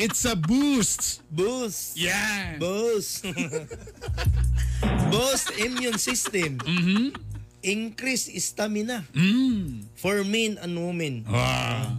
[0.00, 1.20] It's a boost.
[1.28, 1.98] Boost.
[2.00, 2.56] Yeah.
[2.56, 3.26] Boost.
[5.12, 6.58] Boost immune system.
[6.58, 7.32] Mm-hmm.
[7.62, 9.86] increase stamina Mm.
[9.94, 11.22] for men and women.
[11.30, 11.94] Ah.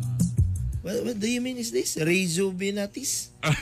[0.84, 1.96] What, what do you mean is this?
[1.96, 3.32] Rejuvenatis?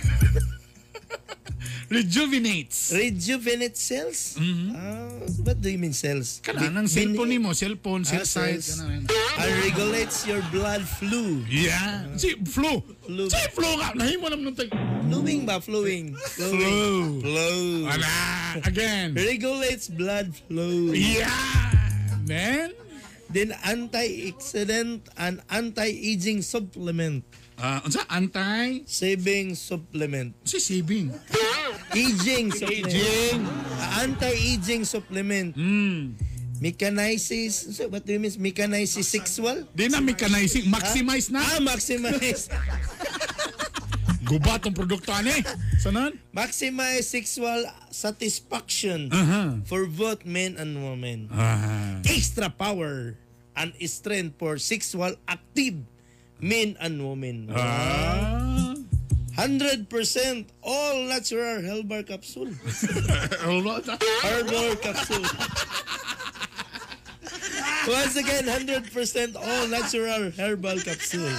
[1.91, 2.95] Rejuvenates.
[2.95, 4.39] Rejuvenate cells?
[4.39, 5.11] Ah,
[5.43, 6.39] what do you mean cells?
[6.39, 8.79] Kana nang Bin- cellphone nimo, cellphone, Ah, cell site, cells.
[8.79, 9.03] kana.
[9.43, 11.43] And regulates your blood flow.
[11.51, 12.07] Yeah.
[12.15, 12.79] Si flu.
[13.03, 13.27] Flu.
[13.27, 13.91] Si flu nga.
[13.91, 14.71] Nahimo naman nung tag.
[15.11, 15.59] Flowing ba?
[15.59, 16.15] Flowing.
[16.15, 17.19] Flowing.
[17.19, 17.59] Flow.
[17.91, 18.15] Wala.
[18.63, 19.11] Again.
[19.11, 20.95] Regulates blood flow.
[20.95, 21.27] Yeah.
[22.23, 22.71] Then?
[23.31, 27.23] Then anti-oxidant and anti-aging supplement.
[27.61, 30.35] Ah, unsa anti saving supplement.
[30.43, 31.13] Si saving.
[31.95, 32.91] Aging supplement.
[32.91, 33.39] Aging.
[34.03, 35.55] Anti-aging supplement.
[35.55, 36.17] Mm.
[36.61, 38.29] Mechanizes, so what do you mean?
[38.37, 39.65] Mechanizes sexual?
[39.73, 41.41] Di na mechanizing, maximize na.
[41.41, 42.53] Ah, maximize.
[44.21, 45.33] Gubat ang produkto ani.
[45.81, 46.13] Sanan?
[46.29, 49.57] maximize sexual satisfaction Aha.
[49.65, 51.25] for both men and women.
[51.33, 51.97] Ah.
[52.05, 53.17] Extra power
[53.57, 55.81] and strength for sexual active
[56.37, 57.49] men and women.
[57.49, 58.77] Ah.
[59.41, 59.89] 100%
[60.61, 62.51] all natural herbal capsule.
[63.41, 65.25] herbal capsule.
[67.87, 71.33] Once again, 100% all natural herbal capsule.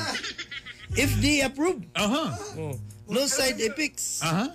[0.95, 1.89] FDA approved.
[1.95, 2.37] Aha.
[2.59, 2.77] Oh.
[3.09, 4.21] No side effects.
[4.21, 4.49] Aha.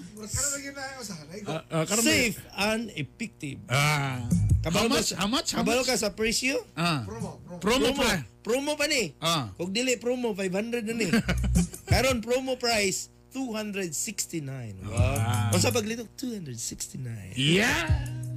[1.46, 3.60] Ah, ah, karon ba- Safe and effective.
[3.68, 4.26] Ah.
[4.60, 5.08] Kabalo How much?
[5.08, 5.48] ka- How much?
[5.52, 5.90] How Kabalo much?
[5.90, 6.58] ka sa presyo?
[6.74, 7.06] Ah.
[7.06, 7.60] Promo, promo.
[7.60, 8.12] Promo Promo, pa.
[8.42, 9.14] promo pa ni.
[9.20, 9.54] Ah.
[9.54, 11.06] Kung dili promo 500 na ni.
[11.92, 14.42] Karon promo price 269.
[14.82, 14.90] Wow.
[14.90, 15.54] Wow.
[15.54, 17.38] Unsa paglito 269.
[17.38, 17.86] Yeah.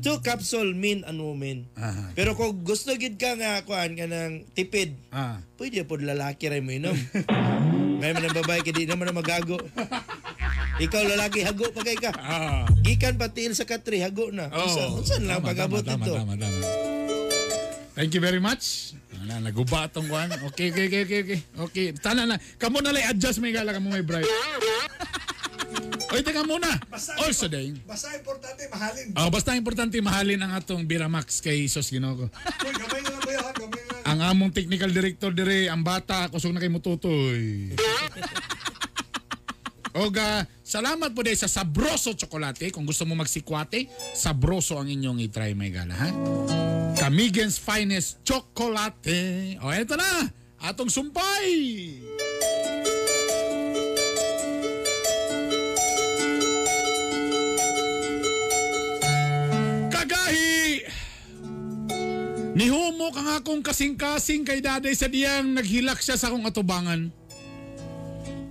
[0.01, 1.65] Two capsule men and women.
[1.75, 2.13] Aha.
[2.13, 5.41] Pero kung gusto gid ka nga kuan ka ng tipid, Ah.
[5.57, 6.97] pwede po lalaki rin mo inom.
[8.01, 9.61] May man ang babae kaya di naman na magago.
[10.81, 12.11] Ikaw lalaki hago pa kay ka.
[12.17, 12.65] Ah.
[12.81, 14.49] Gikan patiil sa katri hago na.
[14.49, 14.99] Unsa Oh.
[14.99, 16.15] unsa lang Tama, pagabot tama, nito?
[16.17, 16.69] Tama, tama, tama.
[17.93, 18.97] Thank you very much.
[19.13, 20.33] Wala, naguba tong kuan.
[20.49, 21.41] Okay, okay, okay, okay, okay.
[21.69, 22.41] Okay, tana na.
[22.57, 24.25] Kamo na lang adjust may gala kamo may bright.
[26.11, 26.67] Oy, teka muna.
[27.23, 27.71] Also day.
[27.85, 29.07] Basta importante, mahalin.
[29.15, 32.27] Oh, basta importante mahalin ang atong Biramax kay Sos Ginoo.
[32.27, 33.05] Uy, gamay
[34.21, 37.73] Ang among technical director dire, ang bata, kusog na kay mututoy.
[39.97, 42.68] Oga, salamat po din sa Sabroso Chocolate.
[42.68, 46.12] Kung gusto mo magsikwate, Sabroso ang inyong itry may gala, ha?
[47.01, 49.57] Camigen's Finest Chocolate.
[49.64, 50.29] O, eto na,
[50.68, 51.49] atong sumpay.
[62.51, 67.15] Nihumo ka nga akong kasing-kasing kay daday sa diyang naghilak siya sa akong atubangan.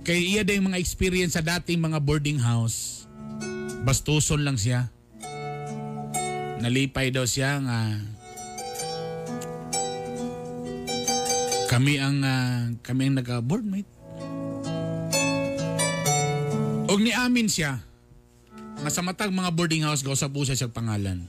[0.00, 3.04] Kay iya day mga experience sa dating mga boarding house.
[3.84, 4.88] Bastuson lang siya.
[6.64, 7.78] Nalipay daw siya nga
[11.68, 13.88] kami ang ah, kami ang naka-boardmate.
[16.90, 17.78] Og ni amin siya
[18.80, 21.28] nga sa matag mga boarding house gaw sa busa siya pangalan.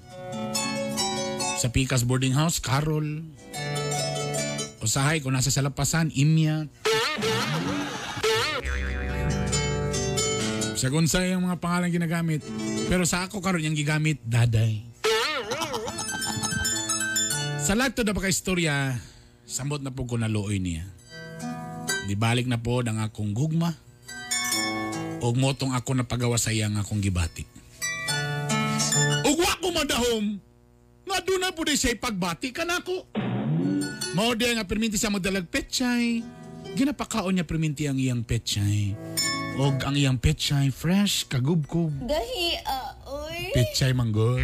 [1.62, 3.22] Sa Picas Boarding House, Carol.
[4.82, 6.66] Usahay kung nasa Salapasan, Imya.
[10.74, 12.41] Sa Gonsa yung mga pangalan ginagamit.
[12.89, 14.82] Pero sa ako karon yung gigamit, Daday.
[17.62, 18.97] Sa lahat to na istorya,
[19.45, 20.89] samot na po ko naluoy niya.
[22.09, 23.78] Di balik na po ang akong gugma.
[25.22, 27.45] Og motong ako na pagawa sa iyang akong gibati.
[29.30, 30.41] Ug wa ko madahom.
[31.12, 33.03] Nga doon na po siya pagbati ka na ako.
[34.16, 36.24] Mao di nga perminti siya magdalag petchay.
[36.72, 38.95] Ginapakaon niya perminti ang iyang petchay.
[39.59, 41.91] Og ang iyang petchay fresh, kagubkob.
[42.07, 43.51] Gahi, ah, oy.
[43.51, 44.39] Petchay manggod.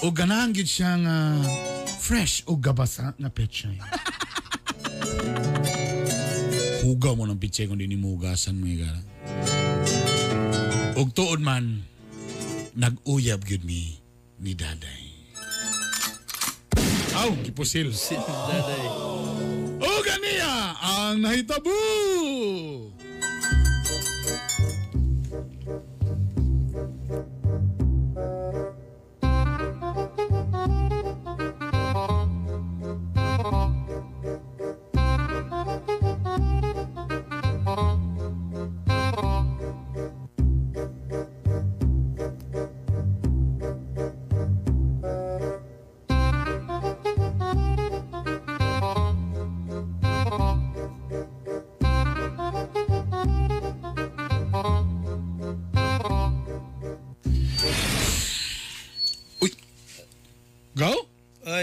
[0.00, 1.16] O ganahan gid siya nga
[2.00, 3.76] fresh o gabasa nga petchay.
[6.80, 9.04] Hugaw mo ng petchay kung di ni mo hugasan gara.
[10.96, 11.84] Og tuod man,
[12.72, 14.03] nag-uyab gyud mi
[14.44, 15.04] ni Daday.
[17.16, 17.88] Aw, gipusil.
[18.20, 18.86] Daday.
[19.84, 21.72] O ganiya ang nahitabo.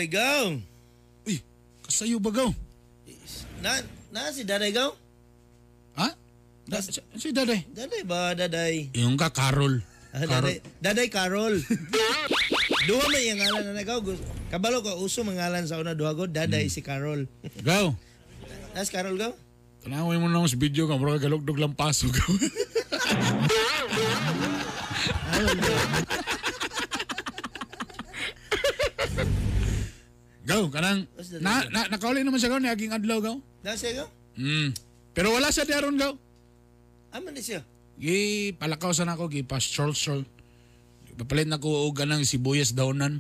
[0.02, 0.58] Oy, gaw.
[1.30, 1.38] Uy,
[1.86, 2.50] kasayo ba gaw?
[3.62, 4.98] Na, na si Daday gaw?
[5.94, 6.18] Ha?
[6.66, 7.70] Da, si, si Daday.
[7.70, 8.90] Daday ba, Daday?
[8.98, 9.86] Yung ka, Carol.
[10.10, 10.58] Ah, Carol.
[10.58, 11.54] Daday, Daday Carol.
[12.90, 14.02] duha may yung ngalan na gaw.
[14.02, 16.74] Gus- Kabalo ka, uso mangalan sa una duha ko, Daday Hmm.
[16.74, 17.30] si Carol.
[17.62, 17.94] Gaw.
[18.74, 19.38] Nas Carol gaw?
[19.86, 22.26] Tanawin mo na sa video ka, bro, galugdog lang paso gaw.
[30.62, 31.10] gaw, kanang,
[31.42, 33.36] na, na, nakauli naman siya gaw, naging adlaw gaw.
[33.66, 34.08] Na siya gaw?
[34.38, 34.70] Mm.
[35.18, 36.14] Pero wala siya daron gaw.
[37.18, 37.66] Aman ni siya.
[37.98, 40.22] Gi palakaw sa nako gi pas chol chol.
[41.18, 43.20] Papalit na ko og ganang sibuyas dawnan.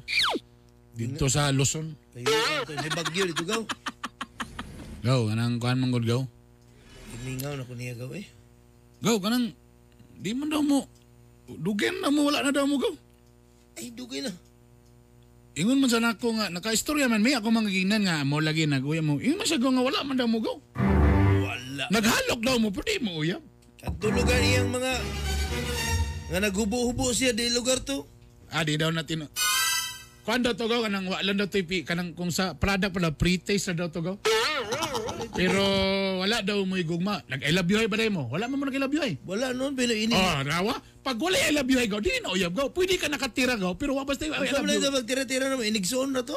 [0.95, 1.93] Dito sa Luzon.
[2.17, 3.61] Ayun, may bagyo dito gaw.
[5.01, 6.21] Gaw, kanang kuan mong gud gaw.
[7.25, 8.25] Mingaw na ko niya gaw eh.
[9.01, 9.53] Gaw, kanang
[10.21, 10.85] di man daw mo
[11.49, 12.93] dugen na mo wala na daw mo gaw.
[13.75, 14.31] Ay, dugay na.
[15.61, 19.21] Ingon man sa nako nga nakaistorya man may ako mangiginan nga mo lagi naguya mo.
[19.21, 20.57] Ingon man gaw nga wala man daw mo gaw.
[20.73, 21.85] Wala.
[21.93, 23.45] Naghalok daw mo di mo uyab.
[23.77, 24.93] Katulugan iyang mga
[26.33, 28.09] nga naghubo-hubo siya di lugar to.
[28.49, 29.29] Ah, di daw natin.
[30.25, 33.69] Kuan daw to gaw kanang wala daw to ipi kanang kung sa product pala pre-taste
[33.69, 34.17] na daw to gaw.
[35.31, 35.63] Pero
[36.19, 37.23] wala daw mo igugma.
[37.31, 38.27] Nag I love you ay ba mo?
[38.27, 39.13] Wala mo nag I love you ay.
[39.23, 40.11] Wala noon pero ini.
[40.11, 40.75] Oh, rawa.
[41.01, 42.67] Pag wala I love you ay gaw, di na uyab gaw.
[42.69, 44.83] Pwede ka nakatira gaw, pero wa basta I love sabi you.
[44.83, 46.35] na magtira-tira naman, inigsoon na to.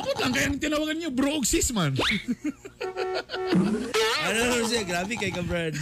[0.00, 1.94] Ako lang kayang tinawagan niyo bro og sis man.
[4.30, 5.74] Ano naman siya, grabe kay ka Brad.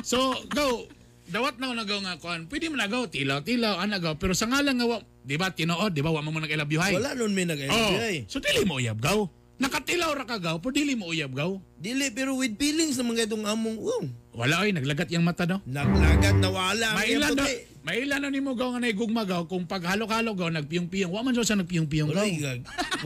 [0.00, 0.86] so, gaw,
[1.26, 2.46] dawat na nagaw nga kuan.
[2.46, 6.00] Pwede mo nagaw tilaw tilaw ana gaw, pero sa ngalan nga di ba tinuod, di
[6.00, 6.94] ba wa mo nag I love you ay.
[6.94, 8.24] Wala noon may nag Oh, ay.
[8.30, 9.26] so dili mo uyab gaw.
[9.56, 11.56] Nakatilaw ra ka gaw, pero dili mo uyab gaw.
[11.76, 14.04] Dili, pero with feelings naman itong among, wow.
[14.36, 15.58] Wala ay naglagat yung mata daw.
[15.64, 16.92] Naglagat na wala.
[16.92, 17.44] Mailan na,
[17.80, 21.08] mailan na nimo gaw nga naigugma gaw kung pag halo-halo gaw nagpiyong-piyong.
[21.08, 22.56] Wa man siya nagpiyong-piyong Wala, gaw.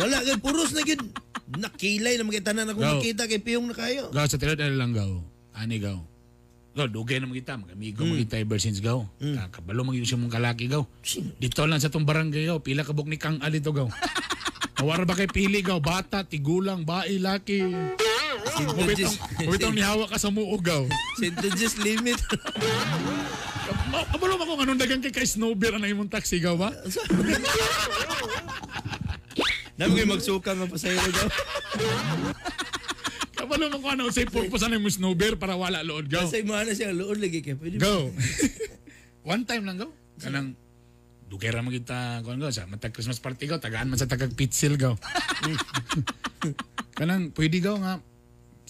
[0.03, 0.99] wala kay puros na gid.
[1.51, 2.93] Nakilay na mga tanan ako Gaw.
[2.99, 4.11] makita kay piyong na kayo.
[4.11, 5.23] Gaw sa tilad ala lang gaw.
[5.55, 6.03] Ani gaw.
[6.71, 8.11] Gaw dugay na magita, magamigo Mm.
[8.15, 9.03] magita ever since gaw.
[9.19, 10.87] Kakabalo magyud siya mong kalaki gaw.
[11.37, 13.91] Dito lang sa tong barangay gaw, pila ka buk ni Kang Ali to gaw.
[14.81, 17.69] Awar ba kay pili gaw, bata, tigulang, bae, laki.
[18.57, 20.87] Kubitong, kubitong nihawa ka sa muog gaw.
[21.19, 22.17] Sentences limit.
[24.15, 26.71] Kabalo ba kung anong dagang kay snowbear na imong taxi gaw ba?
[29.77, 31.29] Namin kayo magsuka nga pasayro daw.
[33.51, 36.23] Kabalo mo kung ano say purpose na imong snowbear para wala lood gaw.
[36.23, 37.83] Kasi mo na siya luod lagi kay pwede.
[37.83, 38.15] Go.
[39.27, 39.91] One time lang go.
[40.23, 40.55] Kanang
[41.27, 44.79] dugera mo kita kuan go sa matag Christmas party go tagaan man sa tagag pitsil
[44.79, 44.95] go.
[46.99, 47.99] Kanang pwede go nga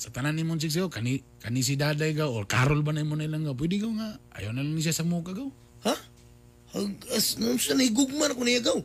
[0.01, 3.05] sa tanan ni mong chicks go kani kani si daday go or Carol ba na
[3.05, 5.53] mo nilang go pwede go nga ayaw na lang ni siya sa muka go
[5.85, 5.93] Ha?
[6.73, 8.81] Hagas nung siya naigugma na ko niya gaw.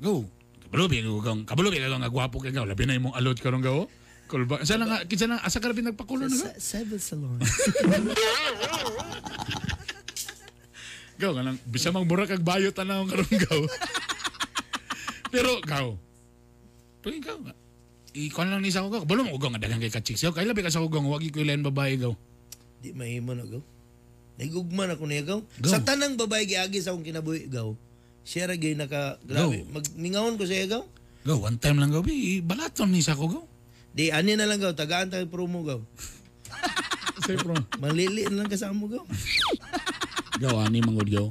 [0.00, 0.24] go
[0.64, 3.36] kabalo bi go go kabalo bi go nga gwapo kay go labi na imong alot
[3.44, 3.92] karon go
[4.28, 4.60] Kulba.
[4.62, 6.44] Sa nga kinsa na asa ka rin nagpakulo na go?
[6.60, 7.40] Cyber salon.
[11.18, 13.60] Gaw, kanang bisa mang mura kag bayo tanaw karon gaw.
[15.34, 15.98] Pero gaw.
[17.02, 17.54] Pero ikaw nga.
[18.14, 19.02] Ikuan lang ni sa ko gaw.
[19.02, 20.22] Balo mo gaw nga dagang kay ka-chicks.
[20.22, 21.02] Gaw, kailan ka sa ko gaw.
[21.02, 22.14] Wagi ko ilan babae gaw.
[22.78, 23.58] Di mahimo na gaw.
[24.38, 25.42] Naigugma na ko niya gaw.
[25.42, 25.66] Gaw.
[25.74, 27.74] Sa tanang babae giagi sa akong kinabuhi gaw.
[28.22, 29.66] Siya ra gay naka grabe.
[29.74, 30.82] Magmingawon ko siya gaw.
[31.26, 32.06] Gaw, one time lang gaw.
[32.46, 33.44] Balaton ni sa ko gaw.
[33.92, 35.80] Di ani na lang gaw tagaan tayo promo gaw.
[37.26, 37.56] Say pro.
[37.82, 39.04] Malili na lang kasama gaw.
[40.38, 41.28] Gaw, ani mangod gaw.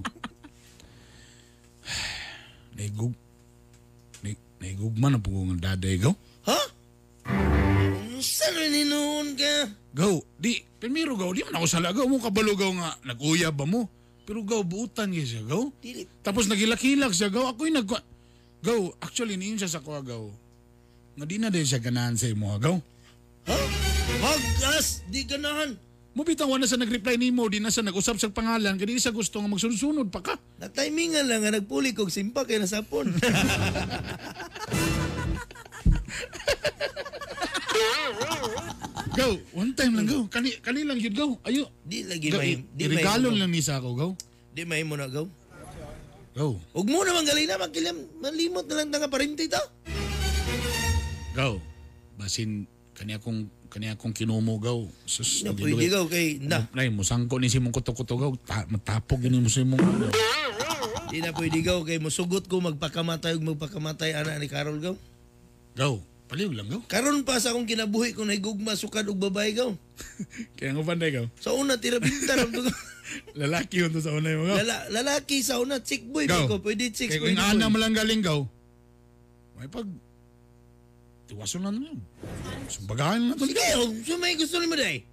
[2.75, 3.15] Naigug.
[4.21, 6.13] Naig, naigugman na po kong daday gaw.
[6.45, 6.59] Ha?
[8.17, 9.53] Saan na ninoon ka?
[9.97, 12.05] Gaw, di, primero gaw, di man ako sala gaw.
[12.05, 13.89] Mo kabalo gaw nga, nag-uyab ba mo?
[14.27, 15.71] Pero gaw, buutan niya siya gaw.
[15.79, 16.03] Dili.
[16.19, 17.47] Tapos nagilak-hilak siya gaw.
[17.47, 17.87] Ako'y nag...
[18.59, 20.27] Gaw, actually, niyon siya sa kuha gaw.
[21.17, 22.77] Nga di na din siya ganahan sa imo gaw.
[23.49, 23.57] Ha?
[24.21, 25.01] Hagas!
[25.09, 25.73] Di ganahan.
[26.13, 29.13] Mubitaw na sa nag-reply ni mo, di na sa nag-usap sa pangalan, kaya di siya
[29.13, 30.33] gusto nga magsunod-sunod pa ka.
[30.61, 33.13] Na-timingan lang nga nagpuli kog simpa kay nasapon.
[39.17, 40.21] Gaw, one time lang gaw.
[40.29, 41.33] Kani, kani lang yun gaw.
[41.49, 41.69] Ayo.
[41.81, 42.61] Di lagi Gaw, may...
[42.61, 44.11] Di Regalo lang ni sa ako gaw.
[44.53, 45.25] Di may mo na gaw.
[46.37, 46.51] Gaw.
[46.77, 49.61] Huwag mo naman galing na, magkilam, malimot na lang tanga parinti ta.
[51.37, 51.53] Gaw.
[52.17, 52.65] Basin,
[52.97, 54.81] kani akong, kani akong kinumo gaw.
[55.05, 55.77] Sus, Na, nagiluwi.
[55.77, 56.65] pwede gaw kay, na.
[56.73, 58.33] Nay, musangko ni si mong kuto-kuto gaw.
[58.41, 60.09] Ta, matapog yun mo si mong gaw.
[61.07, 64.97] Di na pwede gaw kay musugot ko magpakamatay ug magpakamatay ana ni Carol gaw.
[65.77, 66.01] Gaw.
[66.27, 66.81] Paliw lang gaw.
[66.89, 69.71] Karon pa sa akong kinabuhi ko nahigugma sukad og babae gaw.
[70.57, 71.25] Kaya nga banday gaw.
[71.37, 72.75] Sa una tira binta ram to gaw.
[73.39, 74.65] Lalaki yun to sa una yung mga.
[74.65, 76.49] Lala, lalaki sa una, chick boy Go.
[76.49, 76.55] ko.
[76.59, 77.31] Pwede chick Kaya boy.
[77.31, 78.43] kung ana mo lang galing gaw,
[79.55, 79.87] may pag
[81.27, 81.99] tiwaso na yun.
[82.71, 83.43] Sumbagahan na to.
[83.45, 85.03] Sige, oh, so may gusto ni mo day.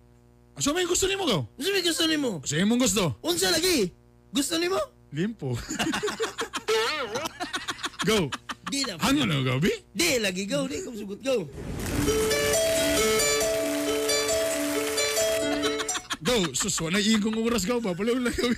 [0.54, 1.42] Asa may gusto nimo gaw?
[1.58, 2.38] Gusto may gusto ni mo.
[2.46, 3.18] Sa imong gusto?
[3.26, 3.90] Unsa lagi?
[4.30, 4.78] Gusto ni mo?
[5.10, 5.58] Limpo.
[8.06, 8.30] Go.
[8.70, 8.94] Di na.
[9.02, 9.72] Ano na gabi?
[9.90, 11.48] Di lagi go, di ko sugot go.
[16.22, 16.36] Go.
[16.54, 17.96] Suswa na ingong oras gaw ba?
[17.96, 18.56] Palaw lang gabi.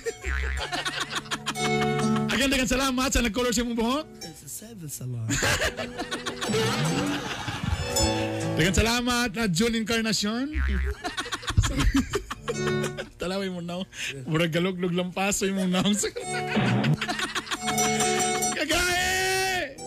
[2.29, 4.05] Again, dagan salamat sa nag-color sa imong buhok.
[4.21, 5.25] Sa seven salon.
[8.57, 10.49] Dagan salamat na June Encarnacion.
[13.21, 13.85] Talaway mo na.
[14.25, 16.09] Murag galuglog lang paso yung naong sa...
[18.57, 19.77] Kagahe!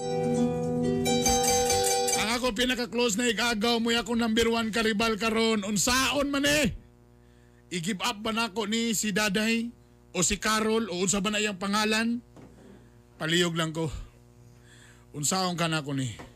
[2.21, 6.71] Ang ako pinaka-close na igagaw mo ako number one karibal karon unsaon man eh.
[7.75, 9.71] I-give up ba nako ni si Daday
[10.15, 12.23] o si Carol o unsa ba na iyang pangalan?
[13.19, 13.91] Paliyog lang ko.
[15.15, 16.30] Unsaon ka nako ni?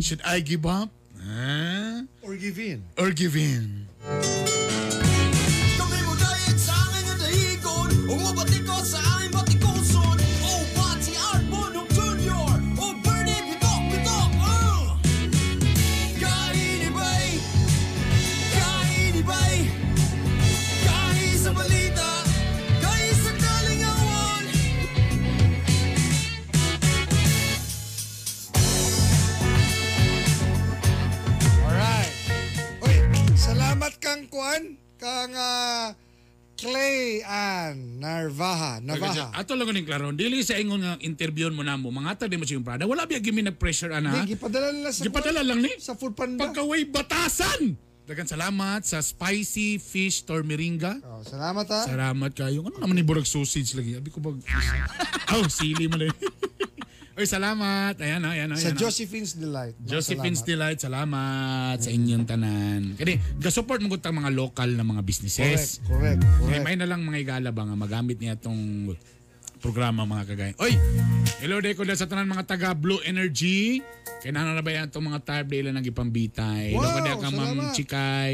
[0.00, 0.90] Should I give up?
[1.20, 2.02] Huh?
[2.22, 2.82] Or give in.
[2.98, 3.86] Or give in?
[5.78, 9.11] Kami mo dahil sa akin ang dahigon Umabati ko sa
[33.92, 34.62] salamat kang kuan
[34.96, 35.92] kang ah,
[36.56, 38.78] Clay Ann Narvaha.
[38.80, 39.34] Navaha.
[39.34, 42.62] Ato lang ning klaro, dili sa ingon nga interview mo namo, mga di mo siyang
[42.62, 42.86] Prada.
[42.86, 44.14] Wala biya gimi nag-pressure ana.
[44.22, 46.38] Hindi, gipadala nila sa Gipadala lang ni sa food panda.
[46.38, 47.74] pagkaway batasan.
[48.02, 51.02] Dagan salamat sa spicy fish tormiringa.
[51.02, 51.80] Oh, salamat ha.
[51.86, 52.62] Salamat kayo.
[52.66, 53.98] Ano naman ni burag sausage lagi?
[53.98, 54.38] Abi ko bag
[55.34, 56.08] Oh, sili mo na.
[57.12, 57.92] Oy, salamat.
[58.00, 58.56] Ayan, ayan, ayan.
[58.56, 58.80] Sa ayan.
[58.80, 59.76] Josephine's Delight.
[59.84, 60.48] Josephine's Salamat.
[60.48, 62.96] Delight, salamat sa inyong tanan.
[62.96, 65.84] Kani, ga-support mo tang mga local na mga businesses.
[65.84, 66.64] Correct, correct, May, correct.
[66.64, 68.88] may na lang mga igala ba nga magamit niya tong
[69.62, 70.52] programa mga kagay.
[70.58, 70.74] Oy!
[71.38, 73.78] Hello day ko sa tanan mga taga Blue Energy.
[74.18, 76.74] Kaya na na ba yan itong mga type day ilang nagipambitay.
[76.74, 77.70] Hello Wow, ka ka Ma'am.
[77.70, 78.32] Chikay.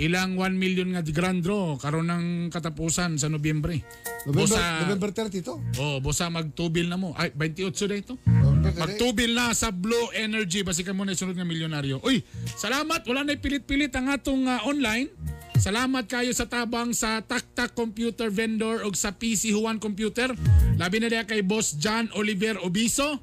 [0.00, 3.84] Ilang 1 million nga grand draw karon ng katapusan sa Nobyembre.
[4.24, 5.54] November, Bosa, November 30 to.
[5.76, 7.12] Oh, bosa magtubil na mo.
[7.12, 8.16] Ay, 28 na ito.
[8.16, 8.53] 30.
[8.72, 10.64] Magtubil na sa Blue Energy.
[10.64, 12.00] Basi ka muna isunod nga milyonaryo.
[12.00, 12.24] Uy,
[12.56, 13.04] salamat.
[13.04, 15.12] Wala na pilit-pilit ang atong ah, online.
[15.54, 20.32] Salamat kayo sa tabang sa Taktak Computer Vendor o sa PC Juan Computer.
[20.80, 23.22] Labi na diya kay Boss John Oliver Obiso,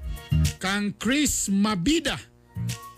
[0.57, 2.15] kang Chris Mabida,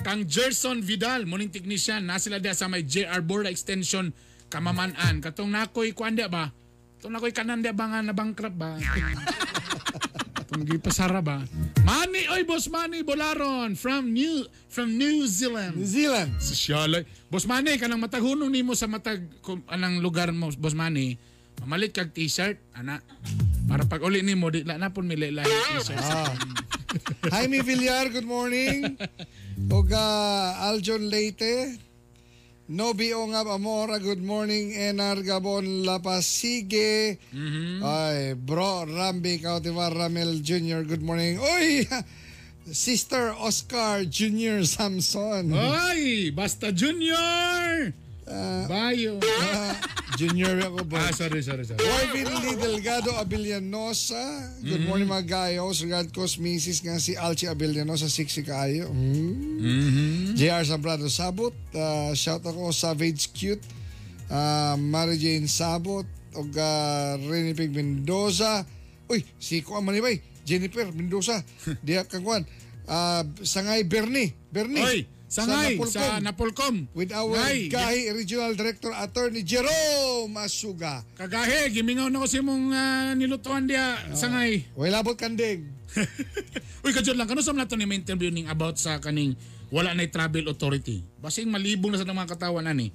[0.05, 4.13] kang Gerson Vidal, morning technician, na sila diya sa may JR Borda Extension,
[4.53, 5.17] Kamaman-an.
[5.17, 6.53] Katong nakoy, kuan diya ba?
[7.01, 8.77] Katong nakoy kanan diya ba nga na bankrupt ba?
[10.53, 11.41] Katong pasara ba?
[11.81, 15.81] Manny, oy boss Manny Bolaron from New from New Zealand.
[15.81, 16.37] New Zealand.
[16.37, 17.01] Sosyal.
[17.25, 19.25] Boss Manny, kanang mataghunon nimo sa matag
[19.65, 21.17] anang lugar mo, Boss Manny.
[21.65, 23.01] Mamalit kag t-shirt, ana.
[23.65, 25.97] Para pag uli nimo di na pun mi lahi t-shirt.
[25.97, 26.29] Ah.
[27.33, 28.93] Jaime Villar, good morning.
[29.73, 31.81] Og uh, Aljon Leite.
[32.73, 34.73] Nobi Ongab Amora, good morning.
[34.73, 37.19] Enar Gabon Lapasige.
[37.85, 41.37] Ay, bro, Rambi Cautivar Ramel Jr., good morning.
[41.37, 41.85] Uy!
[42.73, 44.65] Sister Oscar Jr.
[44.65, 45.53] Samson.
[45.53, 47.93] Oy, basta Junior.
[48.69, 49.19] Bayo.
[49.19, 49.75] Ah,
[50.15, 51.09] junior ako ba?
[51.09, 51.81] ah, sorry, sorry, sorry.
[51.83, 54.19] Warvin Lee Delgado Abellanosa.
[54.63, 55.83] Good morning mga gayos.
[55.83, 58.87] Regard ko misis nga si Alchi Abellanosa, siksi kaayo.
[58.91, 60.39] Mm.
[60.39, 61.53] JR Sambrado Sabot.
[61.75, 63.63] Uh, shout ako Savage Cute.
[64.31, 66.07] Uh, Mary Jane Sabot.
[66.33, 68.65] O uh, Rene Pig Mendoza.
[69.05, 70.17] Uy, si ko ang manibay.
[70.47, 71.43] Jennifer Mendoza.
[71.85, 72.47] Diya kangwan.
[72.87, 74.33] Uh, Sangay Bernie.
[74.51, 74.83] Bernie.
[74.83, 74.99] Oy,
[75.33, 75.89] sangay Napolcom.
[75.89, 76.75] sa Napolcom.
[76.93, 81.01] With our Ngay, Gahi Regional Director Attorney Jerome Asuga.
[81.17, 84.69] Kagahe, gimingaw na ko si mong ah, nilutuan dia sangay.
[84.77, 85.65] Way labot kanding.
[86.85, 89.33] Uy, kadyon lang, kano sa mga ni interview ning about sa kaning
[89.73, 91.01] wala na travel authority.
[91.17, 92.93] Basing malibong na sa mga katawan ani.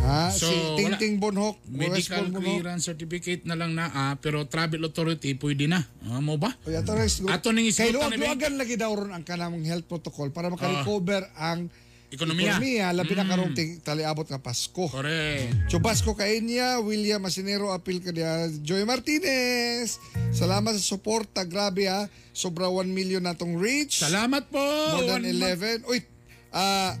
[0.00, 0.30] Ha?
[0.30, 0.56] So, si.
[0.78, 1.58] Tingting Bonhok.
[1.66, 2.40] Medical Bonhok.
[2.40, 5.82] clearance certificate na lang na ah, pero travel authority pwede na.
[6.06, 6.54] Ah, mo ba?
[6.62, 7.30] Ito rin siguro.
[7.30, 11.26] Ato ning Kay isgutan ni luwag-luwagan lagi daw ron ang kanamong health protocol para makarecover
[11.34, 11.68] ang
[12.08, 12.56] Ekonomiya.
[12.56, 13.30] ekonomiya labi na Mm.
[13.30, 14.88] karong ting- taliabot nga Pasko.
[14.88, 15.68] Correct.
[15.68, 20.00] So Pasko kainya, William Masinero apil ka dia, Joy Martinez.
[20.30, 22.08] Salamat sa suporta, grabe ha.
[22.32, 24.00] Sobra 1 million natong reach.
[24.00, 24.56] Salamat po.
[24.56, 25.84] More than One 11.
[25.84, 26.00] Uy,
[26.48, 26.96] ah,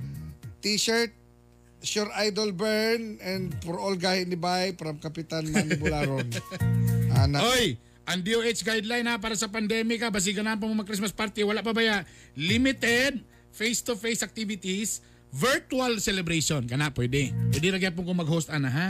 [0.60, 1.14] t-shirt
[1.88, 6.28] Sure Idol Burn and for all gahi ni Bay from Kapitan Manny Bularon.
[7.16, 7.40] Anak.
[7.40, 11.40] Oy, ang DOH guideline ha para sa pandemic ha, basigan na pa mo mag-Christmas party,
[11.42, 11.96] wala pa ba ya?
[12.36, 16.62] Limited face-to-face activities, virtual celebration.
[16.62, 17.32] Kana, pwede.
[17.48, 18.86] Pwede ra gyapon kung mag-host ana ha.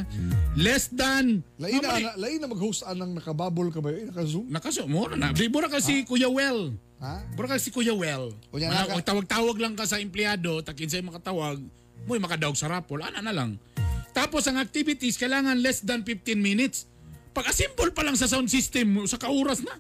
[0.55, 3.91] Less than Lain na, ana- lain na mag-host anang nakababol ka ba?
[3.91, 4.51] Eh, naka-zoom?
[4.51, 5.31] Nakaso mo na.
[5.31, 6.75] Di bura kasi Kuya Well.
[6.99, 7.23] Ha?
[7.33, 8.35] Bura kasi Kuya Well.
[8.51, 11.63] Kunya Mga- naka- kung tawag-tawag lang ka sa empleyado, takin sa'yo makatawag,
[12.07, 13.59] mo'y makadaog sa rapol, ana na lang.
[14.13, 16.87] Tapos ang activities, kailangan less than 15 minutes.
[17.33, 19.75] Pag assemble pa lang sa sound system, sa kauras na.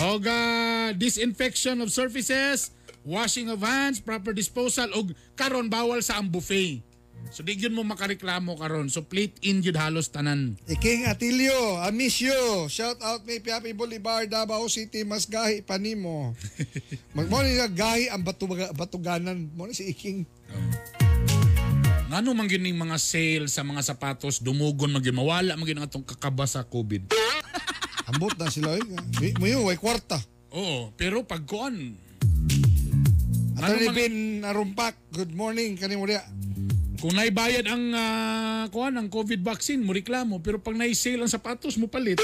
[0.00, 2.72] Og ah, disinfection of surfaces,
[3.02, 6.86] washing of hands, proper disposal, og karon bawal sa ang buffet.
[7.28, 8.88] So di yun mo makareklamo karon.
[8.88, 10.56] So plate in yun halos tanan.
[10.66, 12.66] Iking Atilio, I miss you.
[12.72, 16.32] Shout out may Piapi Bolivar, Davao City, mas gahi pa nimo.
[17.16, 20.24] Magmo ni nga gahi ang batuga, batuganan mo si Iking.
[22.10, 26.42] Ngano man gining mga sale sa mga sapatos dumugon magin mawala magin ang atong kakaba
[26.42, 27.06] sa COVID.
[28.10, 28.82] Ambot na sila eh.
[29.14, 30.18] Di- Mo yun, way kwarta.
[30.50, 31.94] Oo, pero pag kuan
[33.54, 36.26] Attorney Ano man- Bin Narumpak, good morning kanimo diya.
[36.98, 41.78] kung naibayad ang ah, kuan ang COVID vaccine mo reklamo pero pag nai-sale ang sapatos
[41.78, 42.18] mo palit.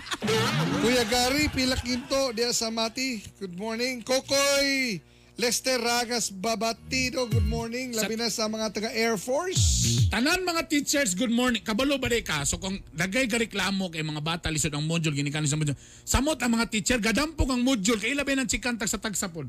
[0.80, 3.18] Kuya Gary, pila kinto diya sa Mati.
[3.36, 4.00] Good morning.
[4.00, 5.02] Kokoy,
[5.36, 7.92] Lester Ragas Babatido, good morning.
[7.92, 9.84] Labi na sa mga taga Air Force.
[10.08, 11.60] Tanan mga teachers, good morning.
[11.60, 12.40] Kabalo ba day ka?
[12.42, 15.76] So kung dagay ka reklamo kay mga bata lisod ang module ginikanin sa module.
[16.08, 19.44] Samot ang mga teacher gadampong ang module kay ilabi ng chikantag sa tagsapod.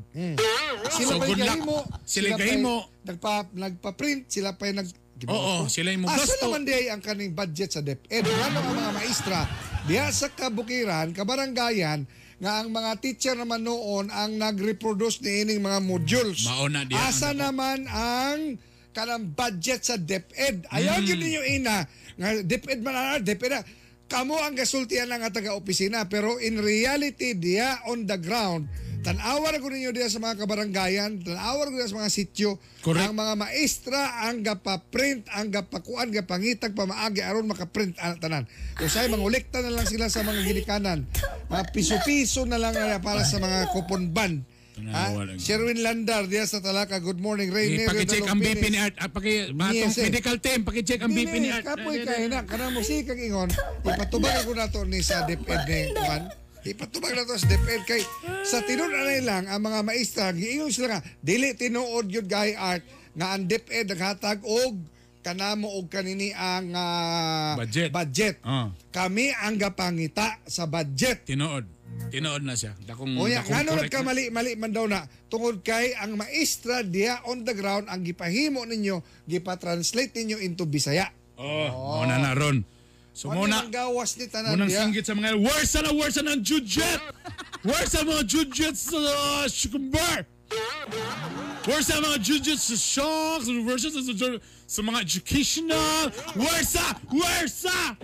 [0.92, 1.60] Sila So, pa good luck.
[1.64, 1.78] mo.
[2.04, 2.92] Sila gahimo.
[3.08, 4.92] Nagpa, nagpa-print, sila pa nag...
[5.24, 6.46] Oo, sila yung Asa gasto.
[6.46, 8.28] naman di ang kaning budget sa DepEd?
[8.28, 9.40] Ano ang mga maestra?
[9.88, 12.04] Diya sa kabukiran, kabaranggayan,
[12.38, 16.46] nga ang mga teacher naman noon ang nag-reproduce ni ining mga modules.
[16.46, 18.54] Mauna diya Asa naman ang
[18.94, 20.70] kanang budget sa DepEd?
[20.70, 21.06] Ayaw Mm.
[21.06, 21.76] yun ninyo ina.
[22.14, 23.62] Nga DepEd man na, DepEd na.
[24.08, 28.64] Kamo ang gasultihan ng taga-opisina pero in reality diya on the ground
[29.08, 33.08] Tanawa ko ninyo diya sa mga kabaranggayan, tanawa ko diya sa mga sityo, Correct.
[33.08, 38.44] ang mga maestra ang gapa-print, ang gapakuan, gapangitag pamaagi aron maka-print ang tanan.
[38.76, 41.08] Usay mangulekta na lang sila sa mga ginikanan.
[41.48, 44.44] Mga piso-piso na lang nila para sa mga coupon ban.
[44.78, 45.10] Ha?
[45.42, 47.02] Sherwin Landar diya sa Talaka.
[47.02, 47.88] Good morning, Eh, Rainier.
[47.90, 48.94] paki-check ang BP ni Art.
[49.02, 50.06] Ah, paki, atong Yes, eh.
[50.06, 51.66] medical team, paki-check ang BP ni Art.
[51.66, 53.50] Kapoy ka na, kanang musikang ingon,
[53.82, 56.30] ipatubag ko na to ni sa DepEd ni Juan.
[56.66, 58.02] Ipatubag na to sa DepEd kay
[58.42, 62.82] sa tinunan lang ang mga maestra, giingon sila nga, dili tinuod yun gay art
[63.14, 64.74] nga ang DepEd naghatag og
[65.22, 67.90] kanamo og kanini ang ah, Budget.
[67.90, 68.34] budget.
[68.46, 68.70] Ah.
[68.90, 71.26] Kami ang gapangita sa budget.
[71.26, 71.66] Tinood.
[72.08, 72.72] Tinood na siya.
[72.86, 73.82] Dakong, O ya, dakong na.
[73.84, 78.62] nagkamali mali man daw na tungod kay ang maestra diya on the ground ang gipahimo
[78.64, 81.10] ninyo, gipa-translate ninyo into Bisaya.
[81.38, 82.62] Oh, muna na ron.
[83.18, 84.86] So muna, gawas ni tanan munang diya?
[84.86, 87.02] singgit sa mga, where's na where's na ng Jujet?
[87.66, 90.22] Where's sa mga Jujet sa uh, Shukumbar?
[91.66, 93.50] Where's sa mga Jujet sa shocks?
[93.50, 94.38] Where's sa, sa,
[94.70, 96.14] sa mga educational?
[96.38, 96.94] Where's sa?
[97.10, 97.98] Where's sa?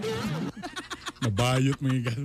[1.23, 2.23] Nabayot mga gal.